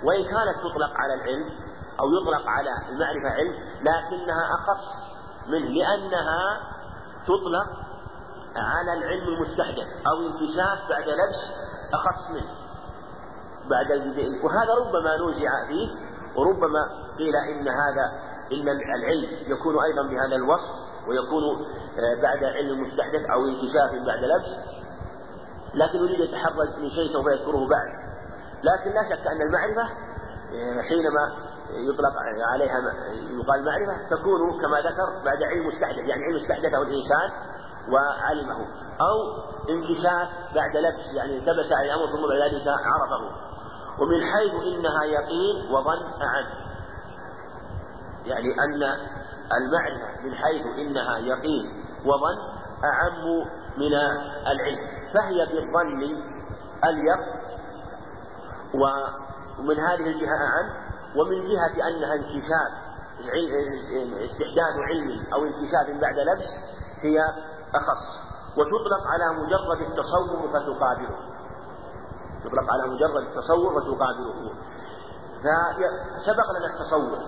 وإن 0.04 0.24
كانت 0.24 0.58
تطلق 0.58 0.90
على 0.94 1.14
العلم 1.14 1.65
أو 2.00 2.06
يطلق 2.12 2.48
على 2.48 2.70
المعرفة 2.88 3.28
علم 3.36 3.54
لكنها 3.80 4.44
أخص 4.54 5.16
منه 5.48 5.68
لأنها 5.68 6.60
تطلق 7.24 7.86
على 8.56 8.92
العلم 8.92 9.28
المستحدث 9.28 9.86
أو 10.06 10.26
انكشاف 10.26 10.88
بعد 10.88 11.08
لبس 11.08 11.42
أخص 11.94 12.30
منه. 12.30 12.66
بعد 13.70 13.90
وهذا 14.44 14.74
ربما 14.74 15.16
نوزع 15.16 15.66
فيه 15.68 15.88
وربما 16.36 16.80
قيل 17.18 17.36
إن 17.36 17.68
هذا 17.68 18.12
إن 18.52 18.68
العلم 18.68 19.52
يكون 19.52 19.82
أيضا 19.82 20.02
بهذا 20.02 20.36
الوصف 20.36 20.74
ويكون 21.08 21.44
آه، 21.98 22.22
بعد 22.22 22.44
علم 22.44 22.80
مستحدث 22.82 23.30
أو 23.30 23.44
انكشاف 23.44 24.06
بعد 24.06 24.24
لبس. 24.24 24.76
لكن 25.74 25.98
يريد 25.98 26.20
يتحرز 26.20 26.78
من 26.78 26.90
شيء 26.90 27.12
سوف 27.12 27.26
يذكره 27.26 27.68
بعد. 27.68 28.06
لكن 28.62 28.90
لا 28.90 29.02
شك 29.10 29.26
أن 29.26 29.42
المعرفة 29.42 29.82
آه، 29.82 30.82
حينما 30.88 31.36
يطلق 31.70 32.12
عليها 32.52 32.78
يقال 33.38 33.64
معرفة 33.64 34.08
تكون 34.10 34.60
كما 34.60 34.78
ذكر 34.78 35.24
بعد 35.24 35.42
علم 35.42 35.66
مستحدث 35.66 35.98
يعني 35.98 36.24
علم 36.24 36.36
استحدثه 36.36 36.82
الإنسان 36.82 37.30
وعلمه. 37.92 38.58
أو 39.00 39.18
انكشاف 39.70 40.28
بعد 40.54 40.76
لبس 40.76 41.14
يعني 41.14 41.38
التبس 41.38 41.72
على 41.72 41.86
الأمر 41.86 42.06
ثم 42.06 42.28
بعد 42.28 42.52
ذلك 42.52 42.68
عرفه. 42.68 43.46
ومن 43.98 44.20
حيث 44.20 44.54
إنها 44.54 45.04
يقين 45.04 45.72
وظن 45.72 46.22
أعم 46.22 46.46
يعني 48.24 48.48
أن 48.64 48.82
المعرفة 49.56 50.22
من 50.24 50.34
حيث 50.34 50.66
إنها 50.78 51.18
يقين 51.18 51.84
وظن 52.04 52.38
أعم 52.84 53.46
من 53.76 53.94
العلم. 54.46 54.78
فهي 55.14 55.46
بالظن 55.46 56.02
أليق 56.84 57.18
ومن 58.74 59.80
هذه 59.80 60.06
الجهة 60.06 60.36
أعم 60.36 60.85
ومن 61.16 61.44
جهة 61.44 61.88
أنها 61.88 62.14
انكشاف 62.14 62.86
استحداث 64.24 64.74
علم 64.88 65.26
أو 65.34 65.44
انكشاف 65.44 66.00
بعد 66.00 66.18
لبس 66.18 66.48
هي 67.02 67.20
أخص 67.74 68.04
وتطلق 68.56 69.06
على 69.06 69.32
مجرد 69.32 69.80
التصور 69.90 70.48
فتقابله. 70.48 71.18
تطلق 72.44 72.72
على 72.72 72.82
مجرد 72.86 73.22
التصور 73.22 73.80
فتقابله. 73.80 74.52
فسبق 75.38 76.50
لنا 76.58 76.66
التصور 76.74 77.18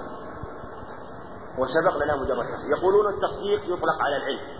وسبق 1.59 2.05
لنا 2.05 2.17
مجرد 2.17 2.39
التصور 2.39 2.79
يقولون 2.79 3.15
التصديق 3.15 3.65
يطلق 3.65 4.03
على 4.03 4.17
العلم. 4.17 4.59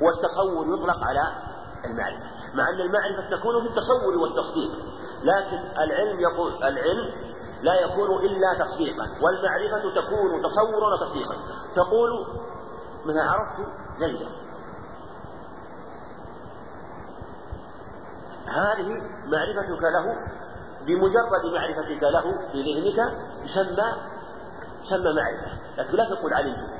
والتصور 0.00 0.74
يطلق 0.74 1.04
على 1.04 1.32
المعرفة. 1.84 2.24
مع 2.54 2.68
أن 2.68 2.80
المعرفة 2.80 3.36
تكون 3.36 3.62
في 3.62 3.68
التصور 3.68 4.18
والتصديق. 4.22 4.72
لكن 5.22 5.58
العلم 5.78 6.20
يقول 6.20 6.64
العلم 6.64 7.29
لا 7.62 7.74
يكون 7.74 8.10
إلا 8.10 8.64
تصديقا 8.64 9.04
والمعرفة 9.22 9.94
تكون 9.94 10.42
تصورا 10.42 10.94
وتصديقا. 10.94 11.34
تقول 11.76 12.26
مثلا 13.04 13.22
عرفت 13.22 13.56
زيدا. 13.98 14.28
هذه 18.46 18.88
معرفتك 19.26 19.82
له 19.82 20.16
بمجرد 20.86 21.44
معرفتك 21.54 22.02
له 22.02 22.48
في 22.52 22.62
ذهنك 22.62 23.14
يسمى 23.44 23.88
يسمى 24.82 25.12
معرفة. 25.14 25.50
لكن 25.78 25.96
لا 25.96 26.14
تقول 26.14 26.34
علمت. 26.34 26.70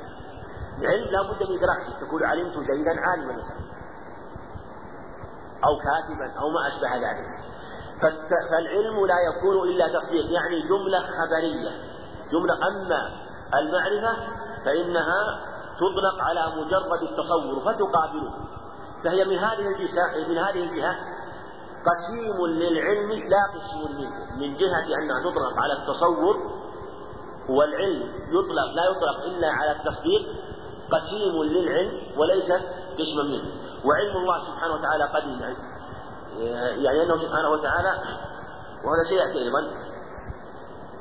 العلم 0.78 1.11
لا 1.11 1.22
بد 1.22 1.43
من 1.43 1.59
إدراكه 1.59 2.07
تقول 2.07 2.24
علمت 2.24 2.59
زيدا 2.59 3.01
عالما. 3.01 3.33
مثلا 3.33 3.61
أو 5.64 5.78
كاتبا 5.78 6.41
أو 6.41 6.49
ما 6.51 6.68
أشبه 6.68 6.97
ذلك. 6.97 7.49
فالعلم 8.51 9.07
لا 9.07 9.16
يكون 9.28 9.68
إلا 9.68 9.98
تصديق 9.98 10.24
يعني 10.32 10.62
جملة 10.68 11.01
خبرية. 11.01 11.70
جملة 12.32 12.55
أما 12.55 13.11
المعرفة 13.59 14.16
فإنها 14.64 15.20
تطلق 15.76 16.20
على 16.20 16.53
مجرد 16.57 17.03
التصور 17.03 17.61
فتقابله. 17.61 18.34
فهي 19.05 19.24
من 19.24 19.38
هذه 19.38 19.66
الجهة 19.66 20.28
من 20.28 20.38
هذه 20.38 20.62
الجهة 20.62 20.96
قسيم 21.90 22.46
للعلم 22.46 23.11
لا 23.11 23.42
قسم 23.55 23.96
منه 23.98 24.36
من 24.36 24.57
جهة 24.57 24.84
أنها 24.84 25.20
تطلق 25.20 25.62
على 25.62 25.72
التصور 25.72 26.36
والعلم 27.48 28.03
يطلق 28.28 28.68
لا 28.76 28.84
يطلق 28.84 29.24
إلا 29.24 29.48
على 29.48 29.72
التصديق 29.72 30.22
قسيم 30.90 31.42
للعلم 31.42 32.18
وليس 32.18 32.53
قسما 32.98 33.22
منه. 33.22 33.51
وعلم 33.84 34.16
الله 34.16 34.38
سبحانه 34.38 34.74
وتعالى 34.74 35.05
قديم 35.05 35.57
يعني, 36.37 36.85
يعني 36.85 37.03
أنه 37.03 37.16
سبحانه 37.16 37.49
وتعالى 37.49 37.93
وهذا 38.85 39.03
سيأتي 39.09 39.39
أيضا. 39.39 39.61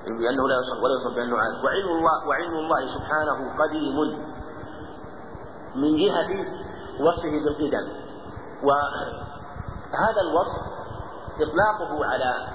بأنه 0.05 0.47
لا 0.47 0.55
يصف 0.55 0.83
ولا 0.83 0.93
يصف 1.01 1.15
بأنه 1.15 1.37
عالم. 1.37 1.65
وعلم 1.65 1.89
الله 1.89 2.27
وعلم 2.27 2.53
الله 2.53 2.97
سبحانه 2.97 3.63
قديم. 3.63 3.97
من 5.75 5.95
جهة 5.95 6.45
وصفه 6.99 7.43
بالقدم. 7.45 7.87
وهذا 8.63 10.21
الوصف 10.21 10.61
إطلاقه 11.41 12.05
على 12.05 12.47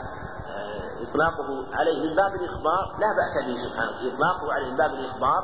إطلاقه 1.09 1.67
عليه 1.73 2.09
من 2.09 2.17
باب 2.17 2.35
الإخبار 2.35 2.97
لا 2.99 3.09
بأس 3.19 3.47
به 3.47 3.57
سبحانه. 3.69 3.91
إطلاقه 4.15 4.53
عليه 4.53 4.71
من 4.71 4.77
باب 4.77 4.91
الإخبار 4.91 5.43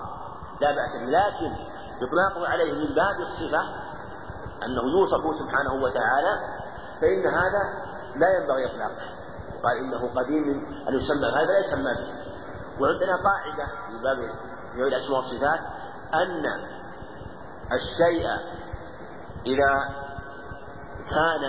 لا 0.61 0.71
بأس 0.71 0.93
به. 1.01 1.11
لكن 1.11 1.53
إطلاقه 2.03 2.49
عليه 2.49 2.73
من 2.73 2.95
باب 2.95 3.17
الصفة 3.21 3.63
أنه 4.65 4.83
يوصف 4.99 5.23
سبحانه 5.41 5.75
وتعالى 5.83 6.60
فإن 7.01 7.27
هذا 7.27 7.63
لا 8.17 8.29
ينبغي 8.39 8.67
إطلاقه 8.67 9.21
قال 9.63 9.77
إنه 9.79 10.15
قديم 10.15 10.67
أن 10.89 10.95
يسمى 10.95 11.29
هذا؟ 11.37 11.45
لا 11.45 11.59
يسمى 11.59 11.95
به. 11.95 12.31
وعندنا 12.81 13.17
قاعدة 13.17 13.67
في 13.67 14.03
باب 14.03 14.35
في 14.75 14.83
الأسماء 14.83 15.17
والصفات 15.19 15.61
أن 16.15 16.47
الشيء 17.73 18.27
إذا 19.47 19.73
كان 21.11 21.45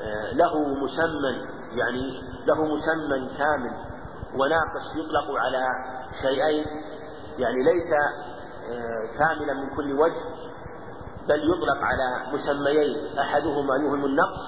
آه، 0.00 0.32
له 0.32 0.58
مسمى 0.58 1.46
يعني 1.72 2.22
له 2.46 2.64
مسمى 2.64 3.28
كامل 3.38 3.72
وناقص 4.34 4.96
يطلق 4.96 5.30
على 5.40 5.66
شيئين 6.22 6.66
يعني 7.38 7.62
ليس 7.62 7.92
آه، 8.70 9.18
كاملا 9.18 9.54
من 9.54 9.76
كل 9.76 9.92
وجه 9.92 10.45
بل 11.28 11.50
يطلق 11.50 11.78
على 11.82 12.32
مسميين 12.32 13.18
أحدهما 13.18 13.76
يوهم 13.76 14.04
النقص 14.04 14.40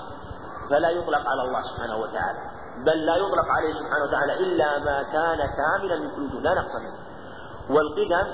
فلا 0.70 0.90
يطلق 0.90 1.28
على 1.28 1.42
الله 1.42 1.62
سبحانه 1.62 1.96
وتعالى. 1.96 2.38
بل 2.86 3.06
لا 3.06 3.16
يطلق 3.16 3.48
عليه 3.50 3.74
سبحانه 3.74 4.04
وتعالى 4.04 4.34
إلا 4.34 4.78
ما 4.78 5.02
كان 5.02 5.38
كاملا 5.38 5.96
من 5.98 6.10
كل 6.10 6.42
لا 6.42 6.54
نقص 6.54 6.74
منه. 6.76 6.98
والقدم 7.76 8.26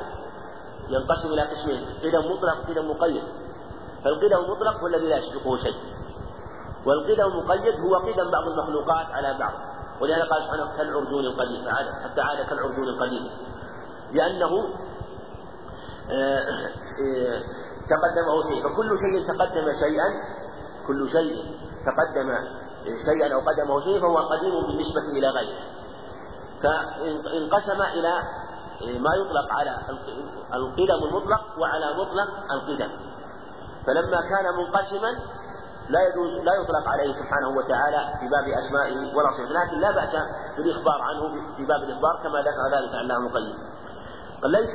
ينقسم 0.88 1.28
إلى 1.32 1.42
قسمين 1.42 1.86
قدم 2.02 2.32
مطلق 2.32 2.56
قدم 2.68 2.90
مقيد. 2.90 3.22
فالقدم 4.04 4.44
المطلق 4.44 4.80
هو 4.80 4.86
الذي 4.86 5.06
لا 5.08 5.16
يسبقه 5.16 5.56
شيء. 5.56 5.76
والقدم 6.86 7.26
المقيد 7.26 7.74
هو 7.80 7.96
قدم 7.96 8.30
بعض 8.30 8.42
المخلوقات 8.42 9.06
على 9.06 9.38
بعض. 9.38 9.52
ولهذا 10.00 10.24
قال 10.24 10.42
سبحانه 10.42 10.76
كالعرجون 10.76 11.24
القديم 11.24 11.68
حتى 12.04 12.20
عاد 12.20 12.46
كالعرجون 12.46 12.88
القديم. 12.88 13.30
لأنه 14.12 14.68
آه، 16.10 16.38
آه، 16.38 17.42
تقدمه 17.88 18.42
شيء. 18.48 18.68
فكل 18.68 18.98
شيء 18.98 19.26
تقدم 19.28 19.72
شيئا 19.72 20.08
كل 20.86 21.08
شيء 21.08 21.56
تقدم 21.86 22.28
شيئا 23.06 23.34
أو 23.34 23.40
قدمه 23.40 23.80
شيء 23.80 24.00
فهو 24.00 24.18
قديم 24.18 24.54
بالنسبة 24.66 25.18
إلى 25.18 25.28
غيره. 25.28 25.58
فانقسم 26.62 27.82
إلى 27.82 28.22
ما 28.98 29.14
يطلق 29.14 29.52
على 29.52 29.76
القدم 30.54 31.04
المطلق 31.08 31.42
وعلى 31.58 31.94
مطلق 31.94 32.28
القدم. 32.52 32.90
فلما 33.86 34.20
كان 34.20 34.46
منقسما 34.58 35.12
لا 35.88 36.00
يجوز 36.08 36.32
لا 36.32 36.54
يطلق 36.54 36.88
عليه 36.88 37.12
سبحانه 37.12 37.48
وتعالى 37.48 38.18
في 38.20 38.28
باب 38.28 38.44
أسمائه 38.48 39.16
ولا 39.16 39.30
صفاته. 39.30 39.52
لكن 39.52 39.78
لا 39.80 39.90
بأس 39.90 40.16
بالإخبار 40.56 41.02
عنه 41.02 41.22
في 41.56 41.64
باب 41.66 41.82
الإخبار 41.82 42.20
كما 42.22 42.40
ذكر 42.40 42.76
ذلك 42.76 42.94
علامه 42.94 43.26
القيم 43.26 43.54
ليس 44.44 44.74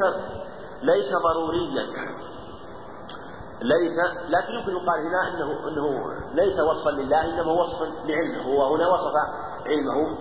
ليس 0.81 1.11
ضروريا 1.23 1.85
ليس 3.61 3.99
لكن 4.29 4.53
يمكن 4.53 4.71
يقال 4.71 5.07
هنا 5.07 5.27
إنه 5.27 5.67
إنه 5.67 6.13
ليس 6.33 6.59
وصفا 6.59 6.89
لله 6.89 7.25
إنما 7.25 7.51
وصفا 7.51 7.85
لعلمه 8.05 8.43
هو 8.43 8.75
هنا 8.75 8.87
وصف 8.87 9.13
علمه. 9.65 10.17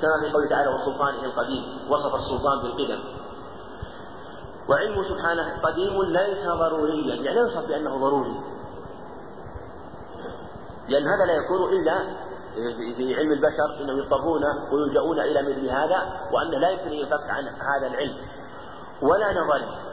كما 0.00 0.20
في 0.20 0.32
قوله 0.32 0.48
تعالى 0.48 0.68
وسلطانه 0.68 1.24
القديم 1.24 1.64
وصف 1.90 2.14
السلطان 2.14 2.62
بالقدم. 2.62 3.00
وعلمه 4.68 5.02
سبحانه 5.02 5.60
قديم 5.62 6.02
ليس 6.02 6.48
ضروريا 6.48 7.14
يعني 7.14 7.34
لا 7.34 7.40
يوصف 7.40 7.68
بأنه 7.68 7.96
ضروري. 7.96 8.40
لأن 10.88 11.08
هذا 11.08 11.24
لا 11.26 11.32
يكون 11.32 11.72
إلا 11.72 11.98
في 12.96 13.14
علم 13.14 13.32
البشر 13.32 13.80
إنهم 13.80 13.98
يضطرون 13.98 14.42
ويلجؤون 14.72 15.20
إلى 15.20 15.42
مثل 15.42 15.68
هذا 15.68 16.20
وانه 16.32 16.58
لا 16.58 16.70
يمكن 16.70 16.90
أن 16.90 17.30
عن 17.30 17.44
هذا 17.44 17.86
العلم. 17.86 18.16
ولا 19.02 19.32
نظر 19.32 19.89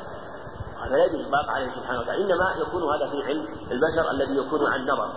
هذا 0.83 0.97
لا 0.97 1.05
يجوز 1.05 1.25
اطلاق 1.25 1.49
عليه 1.49 1.69
سبحانه 1.69 1.99
وتعالى. 1.99 2.23
إنما 2.23 2.55
يكون 2.61 2.83
هذا 2.83 3.09
في 3.09 3.23
علم 3.23 3.47
البشر 3.71 4.11
الذي 4.11 4.37
يكون 4.37 4.65
عن 4.65 4.83
نظر. 4.83 5.13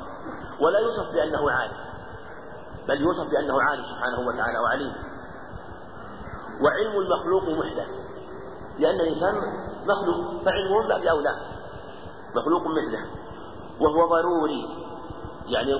ولا 0.60 0.78
يوصف 0.78 1.12
بأنه 1.12 1.50
عالم. 1.50 1.76
بل 2.88 3.00
يوصف 3.00 3.30
بأنه 3.32 3.62
عالم 3.62 3.84
سبحانه 3.84 4.28
وتعالى 4.28 4.58
وعليم. 4.58 4.92
وعلم 6.64 7.00
المخلوق 7.00 7.58
محدث. 7.58 7.88
لأن 8.78 9.00
الإنسان 9.00 9.34
مخلوق 9.86 10.44
فعلمه 10.44 10.82
من 10.82 10.88
باب 10.88 11.02
اولى 11.02 11.36
مخلوق 12.36 12.62
مثله. 12.62 13.06
وهو 13.80 14.08
ضروري. 14.08 14.90
يعني 15.46 15.72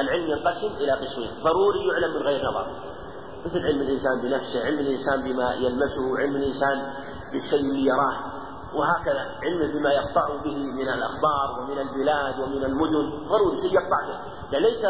العلم 0.00 0.30
ينقسم 0.30 0.76
إلى 0.80 0.92
قسمين. 0.92 1.30
ضروري 1.42 1.88
يعلم 1.92 2.14
من 2.14 2.22
غير 2.22 2.50
نظر. 2.50 2.66
مثل 3.46 3.66
علم 3.66 3.80
الإنسان 3.80 4.20
بنفسه 4.22 4.64
علم 4.66 4.78
الإنسان 4.78 5.22
بما 5.22 5.54
يلمسه 5.54 6.18
علم 6.18 6.36
الإنسان 6.36 6.92
بالشيء 7.32 7.60
اللي 7.60 7.84
يراه 7.84 8.35
وهكذا 8.76 9.20
علم 9.42 9.72
بما 9.72 9.90
يقطع 9.92 10.26
به 10.44 10.56
من 10.56 10.88
الأخبار 10.88 11.60
ومن 11.60 11.78
البلاد 11.78 12.38
ومن 12.40 12.64
المدن. 12.64 13.28
ضروري 13.28 13.56
شيء 13.62 13.74
يقطع 13.74 14.06
به. 14.08 14.18
يعني 14.52 14.66
ليس 14.66 14.84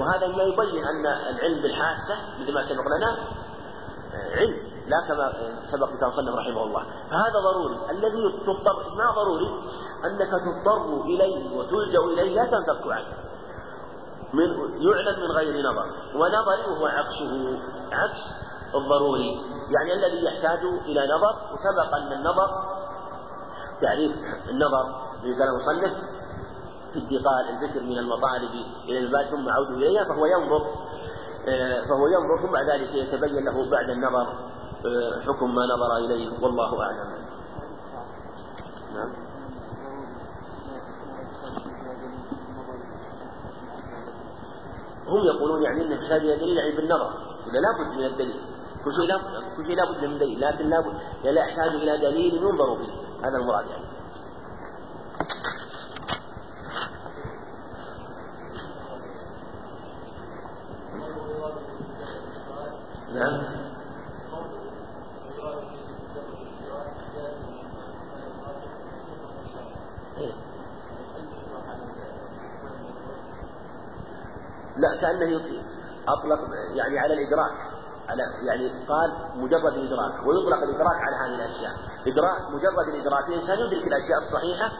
وهذا 0.00 0.26
ما 0.26 0.42
يبين 0.42 0.84
أن 0.84 1.06
العلم 1.06 1.62
بالحاسة 1.62 2.16
مثل 2.40 2.54
ما 2.54 2.62
سبق 2.62 2.96
لنا 2.96 3.10
علم 4.36 4.56
لا 4.86 5.08
كما 5.08 5.32
سبق 5.72 5.88
كتاب 5.96 6.10
صلى 6.10 6.30
رحمه 6.30 6.62
الله. 6.64 6.82
فهذا 7.10 7.38
ضروري. 7.52 7.90
الذي 7.90 8.42
تضطر 8.46 8.94
ما 8.96 9.10
ضروري؟ 9.10 9.48
أنك 10.04 10.30
تضطر 10.30 11.02
إليه 11.02 11.56
وتلجأ 11.56 11.98
إليه 11.98 12.34
لا 12.34 12.44
تنفك 12.44 12.92
عنه. 12.92 13.12
من 14.32 14.48
يعلم 14.82 15.20
من 15.20 15.30
غير 15.30 15.70
نظر. 15.70 15.86
ونظري 16.14 16.70
وهو 16.70 16.86
عكسه. 16.86 17.58
عكس 17.92 18.22
الضروري. 18.74 19.40
يعني 19.74 19.92
الذي 19.94 20.24
يحتاج 20.24 20.64
إلى 20.84 21.00
نظر 21.14 21.34
وسبق 21.52 21.96
أن 21.96 22.12
النظر 22.12 22.77
تعريف 23.80 24.12
النظر 24.50 25.08
في 25.22 25.34
كلام 25.34 25.54
المصنف 25.54 25.92
في 26.92 26.98
انتقال 26.98 27.48
الذكر 27.48 27.82
من 27.82 27.98
المطالب 27.98 28.50
إلى 28.84 28.98
الباب 28.98 29.26
ثم 29.26 29.48
عوده 29.48 29.74
إليها 29.74 30.04
فهو 30.04 30.26
ينظر 30.26 30.66
آه، 31.48 31.80
فهو 31.84 32.06
ينظر 32.06 32.46
ثم 32.46 32.52
بعد 32.52 32.70
ذلك 32.70 32.94
يتبين 32.94 33.44
له 33.44 33.70
بعد 33.70 33.90
النظر 33.90 34.28
آه، 34.86 35.20
حكم 35.26 35.54
ما 35.54 35.62
نظر 35.66 35.96
إليه 35.96 36.42
والله 36.42 36.82
أعلم. 36.82 37.28
نعم. 38.94 39.28
هم 45.08 45.24
يقولون 45.24 45.62
يعني 45.62 45.82
إن 45.82 46.00
فساد 46.00 46.20
دليل 46.20 46.58
يعني 46.58 46.76
بالنظر 46.76 47.10
إذا 47.46 47.60
لابد 47.60 47.98
من 47.98 48.04
الدليل. 48.04 48.40
كل 48.84 48.90
شيء 48.92 49.06
لابد 49.06 49.56
كل 49.56 49.66
شيء 49.66 49.76
لابد 49.76 50.04
من 50.04 50.18
دليل 50.18 50.40
لكن 50.40 50.70
لابد 50.70 50.94
لا 51.24 51.40
يحتاج 51.40 51.68
إلى 51.68 51.98
دليل 51.98 52.34
ينظر 52.34 52.76
فيه. 52.76 52.92
هذا 53.26 53.36
المراد 53.36 53.66
يعني. 53.66 53.98
نعم. 63.14 63.68
لا 74.76 75.00
كأنه 75.00 75.40
أطلق 76.08 76.38
يعني 76.74 76.98
على 76.98 77.14
الإدراك. 77.14 77.67
على 78.08 78.22
يعني 78.46 78.68
قال 78.88 79.12
مجرد 79.36 79.72
الإدراك 79.72 80.26
ويطلق 80.26 80.62
الإدراك 80.62 80.96
على 80.96 81.16
هذه 81.16 81.34
الأشياء. 81.34 81.72
إدراك 82.06 82.40
مجرد 82.50 82.94
الإدراك 82.94 83.28
الإنسان 83.28 83.58
يدرك 83.58 83.86
الأشياء 83.86 84.18
الصحيحة 84.18 84.72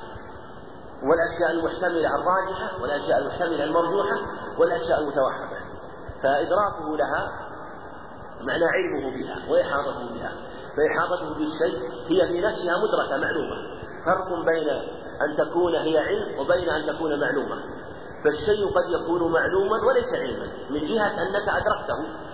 والأشياء 1.03 1.51
المحتملة 1.51 2.15
الراجحة 2.15 2.83
والأشياء 2.83 3.19
المحتملة 3.19 3.65
المرجوحة 3.65 4.17
والأشياء 4.59 5.01
المتوهمة 5.01 5.59
فإدراكه 6.23 6.97
لها 6.97 7.49
معنى 8.47 8.65
علمه 8.65 9.17
بها 9.17 9.51
وإحاطته 9.51 10.15
بها. 10.15 10.33
فإحاطته 10.77 11.35
بالشيء 11.35 11.79
هي 12.09 12.29
في 12.29 12.41
نفسها 12.41 12.77
مدركة 12.79 13.17
معلومة. 13.17 13.57
فرق 14.07 14.29
بين 14.47 14.69
أن 15.23 15.37
تكون 15.37 15.75
هي 15.75 15.99
علم 15.99 16.39
وبين 16.39 16.69
أن 16.69 16.95
تكون 16.95 17.21
معلومة. 17.21 17.57
فالشيء 18.25 18.67
قد 18.67 19.03
يكون 19.03 19.33
معلوما 19.33 19.77
وليس 19.89 20.15
علما 20.15 20.47
من 20.71 20.87
جهة 20.87 21.23
أنك 21.23 21.49
أدركته. 21.49 22.28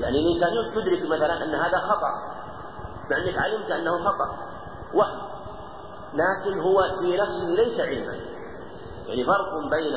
يعني 0.00 0.18
الإنسان 0.18 0.52
يدرك 0.52 1.10
مثلا 1.10 1.44
أن 1.44 1.54
هذا 1.54 1.78
خطأ 1.78 2.12
مع 3.10 3.16
أنك 3.16 3.38
علمت 3.38 3.70
أنه 3.70 3.98
خطأ. 3.98 4.36
وهم 4.94 5.28
لكن 6.14 6.60
هو 6.60 6.82
في 7.00 7.16
نفسه 7.16 7.62
ليس 7.62 7.80
علما. 7.80 8.16
يعني 9.06 9.24
فرق 9.24 9.70
بين 9.70 9.94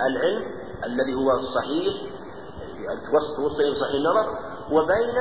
العلم 0.00 0.42
الذي 0.84 1.14
هو 1.14 1.32
الصحيح 1.32 1.94
توصل 3.36 3.76
صحيح 3.80 3.94
النظر 3.94 4.26
وبين 4.70 5.14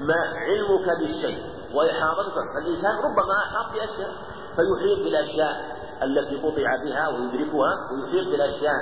ما 0.00 0.14
علمك 0.36 0.98
بالشيء. 0.98 1.54
وإحاطتك 1.74 2.44
فالإنسان 2.54 2.96
ربما 2.96 3.38
أحاط 3.46 3.72
بأشياء 3.72 4.10
فيحيط 4.56 4.98
بالأشياء 5.04 5.76
التي 6.02 6.36
قطع 6.36 6.76
بها 6.84 7.08
ويدركها 7.08 7.72
ويحيط 7.92 8.28
بالأشياء 8.30 8.80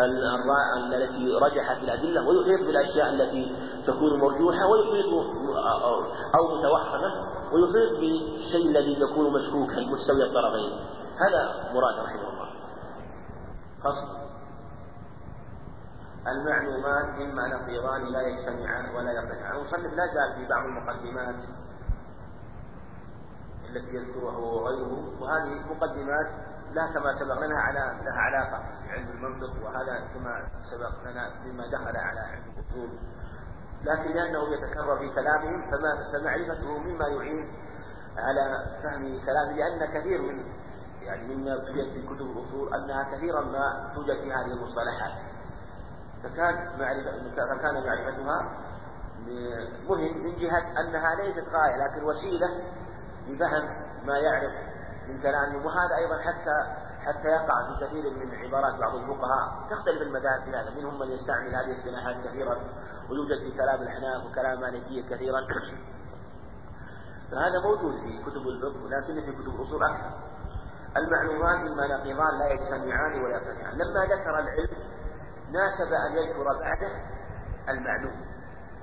التي 0.00 1.32
رجحت 1.42 1.76
الأدلة 1.76 2.28
ويحيط 2.28 2.66
بالأشياء 2.66 3.08
التي 3.08 3.56
تكون 3.86 4.20
مرجوحة 4.20 4.66
ويحيط 4.66 5.12
أو 6.34 6.58
متوهمة 6.58 7.10
ويحيط 7.52 7.98
بالشيء 8.00 8.68
الذي 8.68 9.00
يكون 9.00 9.32
مشكوكا 9.32 9.80
مستوي 9.80 10.24
الطرفين. 10.24 10.72
هذا 11.20 11.72
مراد 11.74 11.98
رحمه 12.04 12.28
الله. 12.28 12.48
فصل. 13.84 14.26
المعلومات 16.26 17.04
إما 17.04 17.48
نقيضان 17.48 18.12
لا 18.12 18.20
يجتمعان 18.22 18.94
ولا 18.94 19.12
يرتفعان 19.12 19.56
المصنف 19.56 19.94
لا 19.94 20.06
زال 20.06 20.34
في 20.34 20.48
بعض 20.48 20.64
المقدمات 20.64 21.44
التي 23.70 23.96
يذكرها 23.96 24.32
هو 24.32 24.56
وغيره 24.56 25.22
وهذه 25.22 25.54
مقدمات 25.70 26.45
لا 26.76 26.86
كما 26.86 27.14
سبق 27.14 27.44
لنا 27.44 27.60
على 27.60 28.04
لها 28.04 28.20
علاقة 28.20 28.62
بعلم 28.86 29.08
المنطق 29.10 29.64
وهذا 29.64 30.08
كما 30.14 30.48
سبق 30.62 31.10
لنا 31.10 31.30
مما 31.44 31.66
دخل 31.66 31.96
على 31.96 32.20
علم 32.20 32.42
الأصول. 32.56 32.90
لكن 33.84 34.10
لأنه 34.10 34.54
يتكرر 34.54 34.98
في 34.98 35.14
كلامهم 35.14 35.70
فما 35.70 36.12
فمعرفته 36.12 36.78
مما 36.78 37.08
يعين 37.08 37.52
على 38.18 38.66
فهم 38.82 39.20
كلامه 39.26 39.52
لأن 39.52 40.00
كثير 40.00 40.22
من 40.22 40.44
يعني 41.02 41.34
مما 41.34 41.56
توجد 41.56 41.92
في 41.92 42.02
كتب 42.06 42.26
الأصول 42.26 42.74
أنها 42.74 43.16
كثيرا 43.16 43.40
ما 43.40 43.92
توجد 43.94 44.20
في 44.20 44.32
هذه 44.32 44.52
المصطلحات. 44.52 45.12
فكان 46.22 46.78
معرفة 46.78 47.56
فكان 47.56 47.74
معرفتها 47.86 48.66
مهم 49.88 50.24
من 50.24 50.36
جهة 50.38 50.80
أنها 50.80 51.14
ليست 51.14 51.44
غاية 51.48 51.76
لكن 51.76 52.04
وسيلة 52.04 52.48
لفهم 53.28 53.64
ما 54.06 54.18
يعرف 54.18 54.75
من 55.08 55.20
كلامهم 55.22 55.66
وهذا 55.66 55.96
أيضا 55.96 56.18
حتى 56.18 56.86
حتى 57.06 57.28
يقع 57.28 57.54
في 57.66 57.86
كثير 57.86 58.10
من 58.10 58.34
عبارات 58.34 58.74
بعض 58.80 58.94
الفقهاء. 58.94 59.66
تختلف 59.70 60.02
المذاهب 60.02 60.42
في 60.44 60.50
هذا. 60.50 60.70
منهم 60.70 60.98
من 60.98 61.10
يستعمل 61.10 61.54
هذه 61.54 61.64
الاصطلاحات 61.64 62.16
كثيرا 62.26 62.56
ويوجد 63.10 63.38
في 63.38 63.58
كلام 63.58 63.82
الأحناف 63.82 64.26
وكلام 64.26 64.60
مالكية 64.60 65.08
كثيرا. 65.10 65.40
فهذا 67.30 67.60
موجود 67.60 68.00
في 68.00 68.22
كتب 68.22 68.48
الفقه 68.48 68.84
ولكن 68.84 69.14
في 69.26 69.32
كتب 69.32 69.54
الأصول 69.54 69.82
أكثر. 69.82 70.10
المعلومات 70.96 71.70
إما 71.70 71.86
نقيضان 71.86 72.38
لا 72.38 72.48
يجتمعان 72.48 73.24
ولا 73.24 73.34
يرتفعان 73.34 73.74
لما 73.74 74.04
ذكر 74.04 74.38
العلم 74.38 74.76
ناسب 75.50 75.92
أن 76.06 76.16
يذكر 76.16 76.44
بعده 76.44 76.90
المعلوم 77.68 78.26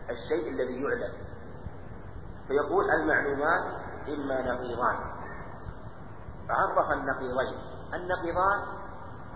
الشيء 0.09 0.49
الذي 0.53 0.83
يعلم. 0.83 1.13
فيقول 2.47 2.91
المعلومات 2.91 3.63
إما 4.07 4.41
نقيضان 4.41 5.22
عرف 6.49 6.91
النقيضين. 6.91 7.57
النقيضان 7.93 8.59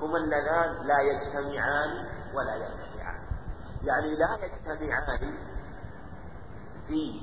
هما 0.01 0.17
اللذان 0.17 0.87
لا 0.87 0.99
يجتمعان 1.01 2.05
ولا 2.33 2.55
يرتفعان 2.55 3.19
يعني 3.83 4.15
لا 4.15 4.45
يجتمعان 4.45 5.37
في 6.87 7.21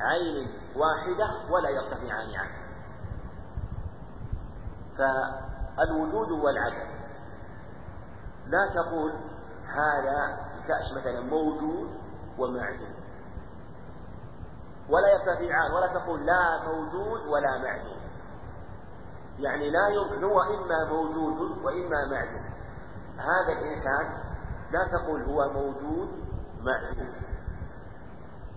عين 0.00 0.48
واحدة 0.76 1.52
ولا 1.52 1.68
يرتفعان 1.68 2.34
عنه 2.34 2.66
فالوجود 4.98 6.30
والعدم. 6.30 6.96
لا 8.46 8.72
تقول 8.74 9.12
هذا 9.66 10.38
كأس 10.68 10.98
مثلا 11.00 11.20
موجود 11.20 12.00
ومعدوم. 12.38 12.95
ولا 14.90 15.08
يرتفعان 15.08 15.72
ولا 15.72 15.86
تقول 15.86 16.26
لا 16.26 16.64
موجود 16.64 17.26
ولا 17.26 17.58
معدوم. 17.58 18.00
يعني 19.38 19.70
لا 19.70 19.88
يمكن 19.88 20.24
هو 20.24 20.42
إما 20.42 20.84
موجود 20.84 21.64
وإما 21.64 22.06
معدوم. 22.10 22.46
هذا 23.18 23.52
الإنسان 23.58 24.26
لا 24.70 24.98
تقول 24.98 25.22
هو 25.22 25.52
موجود 25.52 26.08
معدوم. 26.60 27.14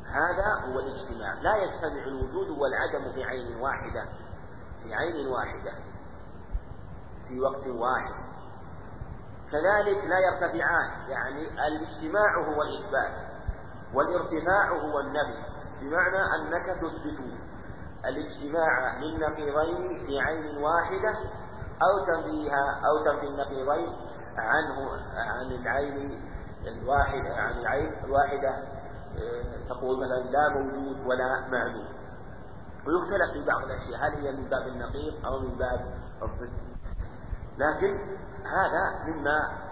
هذا 0.06 0.54
هو 0.66 0.80
الاجتماع. 0.80 1.34
لا 1.34 1.56
يجتمع 1.56 2.04
الوجود 2.04 2.50
والعدم 2.50 3.14
في 3.14 3.24
عين 3.24 3.56
واحدة 3.62 4.06
في 4.84 4.94
عين 4.94 5.28
واحدة 5.28 5.74
في 7.28 7.40
وقت 7.40 7.68
واحد. 7.68 8.30
كذلك 9.52 10.04
لا 10.04 10.20
يرتفعان 10.20 11.10
يعني 11.10 11.68
الاجتماع 11.68 12.38
هو 12.48 12.62
الإثبات 12.62 13.30
والارتفاع 13.94 14.70
هو 14.72 15.00
النبي. 15.00 15.49
بمعنى 15.82 16.18
أنك 16.36 16.66
تثبت 16.66 17.20
الاجتماع 18.06 18.98
للنقيضين 19.00 20.06
في 20.06 20.20
عين 20.20 20.58
واحدة 20.58 21.20
أو 21.84 22.06
تنفيها 22.06 22.82
أو 22.88 23.06
تنفي 23.06 23.28
النقيضين 23.28 23.96
عنه 24.38 24.92
عن 25.16 25.52
العين 25.52 26.22
الواحدة 26.68 27.36
عن 27.36 27.60
العين 27.60 27.94
الواحدة 28.04 28.50
آه، 29.18 29.68
تقول 29.70 29.98
مثلا 30.06 30.30
لا 30.30 30.50
موجود 30.50 31.08
ولا 31.08 31.48
معدوم. 31.52 31.88
ويختلف 32.88 33.32
في 33.34 33.46
بعض 33.46 33.64
الأشياء 33.64 34.00
هل 34.00 34.26
هي 34.26 34.32
من 34.32 34.50
باب 34.50 34.68
النقيض 34.68 35.26
أو 35.26 35.40
من 35.40 35.58
باب 35.58 35.94
الضد. 36.24 36.52
لكن 37.58 38.18
هذا 38.46 39.04
مما 39.08 39.70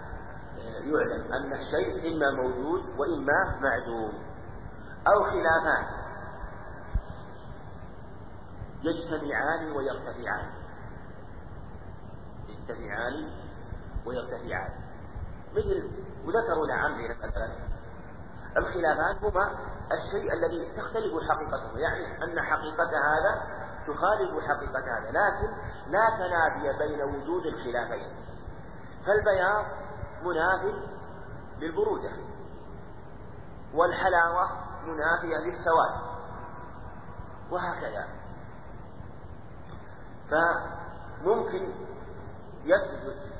آه، 0.58 0.80
يعلم 0.80 1.32
أن 1.32 1.52
الشيء 1.52 2.12
إما 2.14 2.30
موجود 2.42 2.80
وإما 2.98 3.58
معدوم 3.60 4.12
أو 5.06 5.22
خلافان. 5.22 5.97
يجتمعان 8.82 9.72
ويرتفعان. 9.72 10.50
يجتمعان 12.48 13.30
ويرتفعان. 14.06 14.70
مثل 15.52 15.90
وذكروا 16.24 16.66
لها 16.66 16.88
مثلا. 17.26 17.68
الخلافان 18.56 19.16
هما 19.22 19.58
الشيء 19.92 20.32
الذي 20.32 20.72
تختلف 20.76 21.12
حقيقته 21.30 21.78
يعني 21.78 22.24
أن 22.24 22.42
حقيقة 22.42 22.90
هذا 22.90 23.58
تخالف 23.86 24.44
حقيقة 24.44 24.98
هذا 24.98 25.10
لكن 25.10 25.48
لا 25.90 26.08
تنافي 26.18 26.78
بين 26.78 27.02
وجود 27.02 27.46
الخلافين. 27.46 28.16
فالبياض 29.06 29.64
مناف 30.22 30.74
للبرودة 31.58 32.10
والحلاوة 33.74 34.50
منافية 34.84 35.36
للسواد. 35.36 36.08
وهكذا. 37.50 38.17
فممكن 40.30 41.72
يثبت 42.64 43.38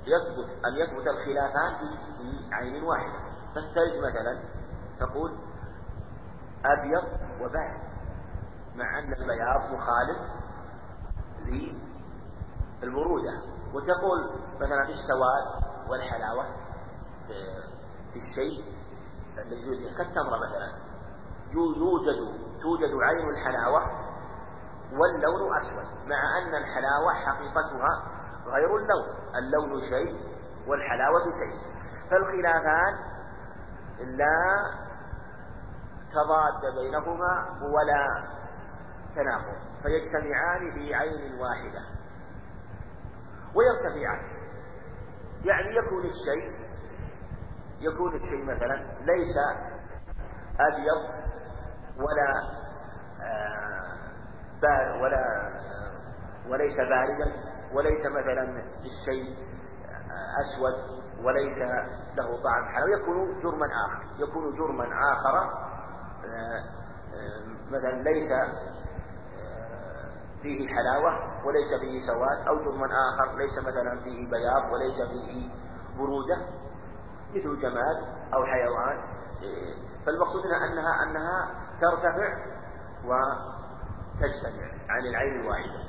يثبت 0.00 0.64
أن 0.66 0.72
يثبت 0.76 1.06
الخلافان 1.06 1.78
في 1.78 2.54
عين 2.54 2.82
واحدة. 2.82 3.18
فالثلج 3.54 3.98
مثلا 3.98 4.42
تقول 5.00 5.38
أبيض 6.64 7.04
وبارد 7.40 7.80
مع 8.76 8.98
أن 8.98 9.12
البياض 9.12 9.72
مخالف 9.72 10.18
للبرودة 12.82 13.42
وتقول 13.74 14.30
مثلا 14.60 14.86
في 14.86 14.92
السواد 14.92 15.46
والحلاوة 15.90 16.44
في 18.12 18.18
الشيء 18.18 18.64
الذي 19.38 19.94
كالتمرة 19.98 20.36
مثلا. 20.36 20.90
يوجد 21.52 22.18
توجد 22.62 22.90
عين 23.02 23.28
الحلاوة 23.30 23.99
واللون 24.92 25.56
أسود 25.56 26.08
مع 26.08 26.20
أن 26.38 26.54
الحلاوة 26.54 27.14
حقيقتها 27.26 27.92
غير 28.46 28.76
اللون 28.76 29.08
اللون 29.38 29.80
شيء 29.80 30.20
والحلاوة 30.66 31.24
شيء. 31.24 31.70
فالخلافان 32.10 32.94
لا 34.00 34.66
تضاد 36.12 36.74
بينهما 36.80 37.58
ولا 37.74 38.06
تناقض 39.16 39.58
فيجتمعان 39.82 40.72
في 40.74 40.94
عين 40.94 41.38
واحدة. 41.40 41.80
ويرتفعان. 43.54 44.40
يعني 45.44 45.76
يكون 45.76 46.04
الشيء 46.04 46.70
يكون 47.80 48.14
الشيء 48.14 48.44
مثلا 48.44 48.74
ليس 49.00 49.36
أبيض 50.60 51.30
ولا 51.96 52.60
آه 53.22 53.89
ولا 55.02 55.50
وليس 56.48 56.76
باردا 56.76 57.50
وليس 57.74 58.06
مثلا 58.06 58.62
الشيء 58.84 59.36
أسود 60.40 61.00
وليس 61.24 61.58
له 62.16 62.42
طعم 62.42 62.68
حلو. 62.68 62.86
يكون 62.86 63.42
جرما 63.42 63.66
آخر 63.66 64.04
يكون 64.18 64.56
جرما 64.56 64.84
آخر 64.84 65.50
مثلا 67.70 68.02
ليس 68.02 68.30
فيه 70.42 70.68
حلاوة 70.68 71.46
وليس 71.46 71.80
فيه 71.80 72.00
سواد 72.06 72.48
أو 72.48 72.64
جرما 72.64 72.86
آخر 72.86 73.36
ليس 73.36 73.58
مثلا 73.58 74.00
فيه 74.04 74.30
بياض 74.30 74.72
وليس 74.72 75.10
فيه 75.10 75.50
برودة 75.98 76.36
مثل 77.30 77.60
جماد 77.62 77.96
أو 78.34 78.44
حيوان. 78.44 78.98
فالمقصود 80.06 80.42
أنها 80.46 81.02
أنها 81.02 81.50
ترتفع 81.80 82.34
وتجتمع 84.20 84.66
عن 84.88 85.00
العين 85.00 85.40
الواحدة. 85.40 85.80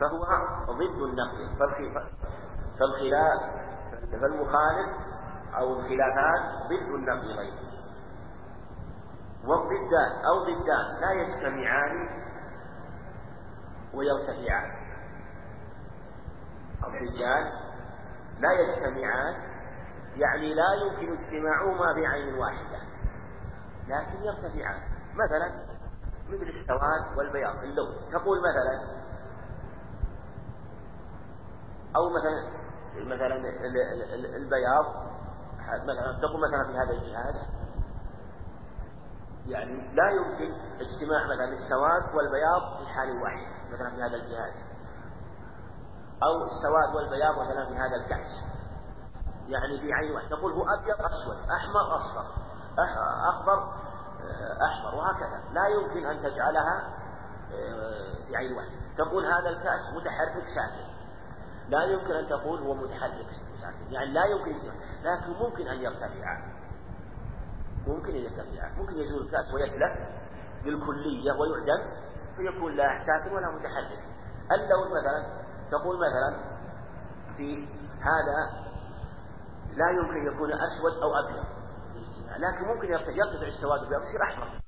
فهو 0.00 0.26
ضد 0.74 1.02
النقل 1.02 1.56
فالخلاف 2.78 3.40
فالمخالف 4.20 4.90
أو 5.56 5.78
الخلافات 5.78 6.42
ضد 6.70 6.94
النقيضين 6.94 7.54
والضدان 9.44 10.24
أو 10.26 10.44
ضدان 10.44 11.00
لا 11.00 11.12
يجتمعان 11.12 12.08
ويرتفعان. 13.94 14.70
الضدان 16.84 17.52
لا 18.40 18.52
يجتمعان 18.52 19.34
يعني 20.16 20.54
لا 20.54 20.74
يمكن 20.74 21.12
اجتماعهما 21.12 21.94
في 21.94 22.06
عين 22.06 22.34
واحدة 22.34 22.78
لكن 23.88 24.24
يرتفعان. 24.24 24.80
مثلا 25.14 25.65
مثل 26.28 26.42
السواد 26.42 27.18
والبياض 27.18 27.56
اللون. 27.56 28.10
تقول 28.12 28.38
مثلا 28.38 28.96
أو 31.96 32.08
مثلا 32.10 32.66
مثلا 32.96 33.36
البياض 34.36 34.84
مثلا 35.82 36.18
تقول 36.22 36.40
مثلا 36.48 36.64
في 36.66 36.78
هذا 36.78 36.92
الجهاز 36.92 37.50
يعني 39.46 39.94
لا 39.94 40.10
يمكن 40.10 40.54
اجتماع 40.80 41.24
مثلا 41.24 41.52
السواد 41.52 42.14
والبياض 42.14 42.78
في 42.78 42.86
حال 42.86 43.22
واحد 43.22 43.72
مثلا 43.72 43.90
في 43.90 44.02
هذا 44.02 44.16
الجهاز. 44.16 44.54
أو 46.22 46.44
السواد 46.44 46.94
والبياض 46.94 47.38
مثلا 47.38 47.66
في 47.66 47.74
هذا 47.74 47.96
الكأس. 47.96 48.44
يعني 49.48 49.80
في 49.80 49.92
عين 49.92 50.14
واحد. 50.14 50.28
تقول 50.28 50.52
هو 50.52 50.62
أبيض 50.62 50.96
أسود 51.00 51.36
أحمر 51.50 51.96
أصفر 51.96 52.46
أخضر 53.28 53.85
أحمر 54.68 54.94
وهكذا. 54.94 55.42
لا 55.52 55.66
يمكن 55.66 56.06
أن 56.06 56.22
تجعلها 56.22 56.96
آه، 57.52 58.26
في 58.26 58.36
عين 58.36 58.52
واحد. 58.52 58.68
تقول 58.98 59.26
هذا 59.26 59.48
الكأس 59.48 59.94
متحرك 59.94 60.44
ساكن. 60.56 60.86
لا 61.68 61.84
يمكن 61.84 62.12
أن 62.12 62.28
تقول 62.28 62.62
هو 62.62 62.74
متحرك 62.74 63.26
ساكن. 63.60 63.92
يعني 63.92 64.12
لا 64.12 64.24
يمكن 64.24 64.52
لكن 65.04 65.32
ممكن 65.32 65.68
أن 65.68 65.80
يرتفع 65.80 66.56
ممكن 67.86 68.10
أن 68.10 68.16
يرتفع 68.16 68.68
ممكن 68.76 68.98
يزول 68.98 69.22
الكأس 69.22 69.54
ويتلف 69.54 70.16
بالكلية 70.64 71.32
ويعدم 71.32 72.06
فيكون 72.36 72.76
لا 72.76 72.88
ساكن 73.06 73.34
ولا 73.34 73.50
متحرك. 73.50 74.04
اللون 74.52 74.88
مثلا 74.88 75.42
تقول 75.70 75.96
مثلا 75.96 76.56
في 77.36 77.68
هذا 78.00 78.66
لا 79.76 79.90
يمكن 79.90 80.34
يكون 80.34 80.52
أسود 80.52 81.02
أو 81.02 81.14
أبيض. 81.14 81.55
لكن 82.38 82.64
ممكن 82.74 82.86
يرتفع 82.92 83.46
السواد 83.46 83.80
والأبيض 83.80 84.08
يصير 84.08 84.22
أحمر. 84.22 84.65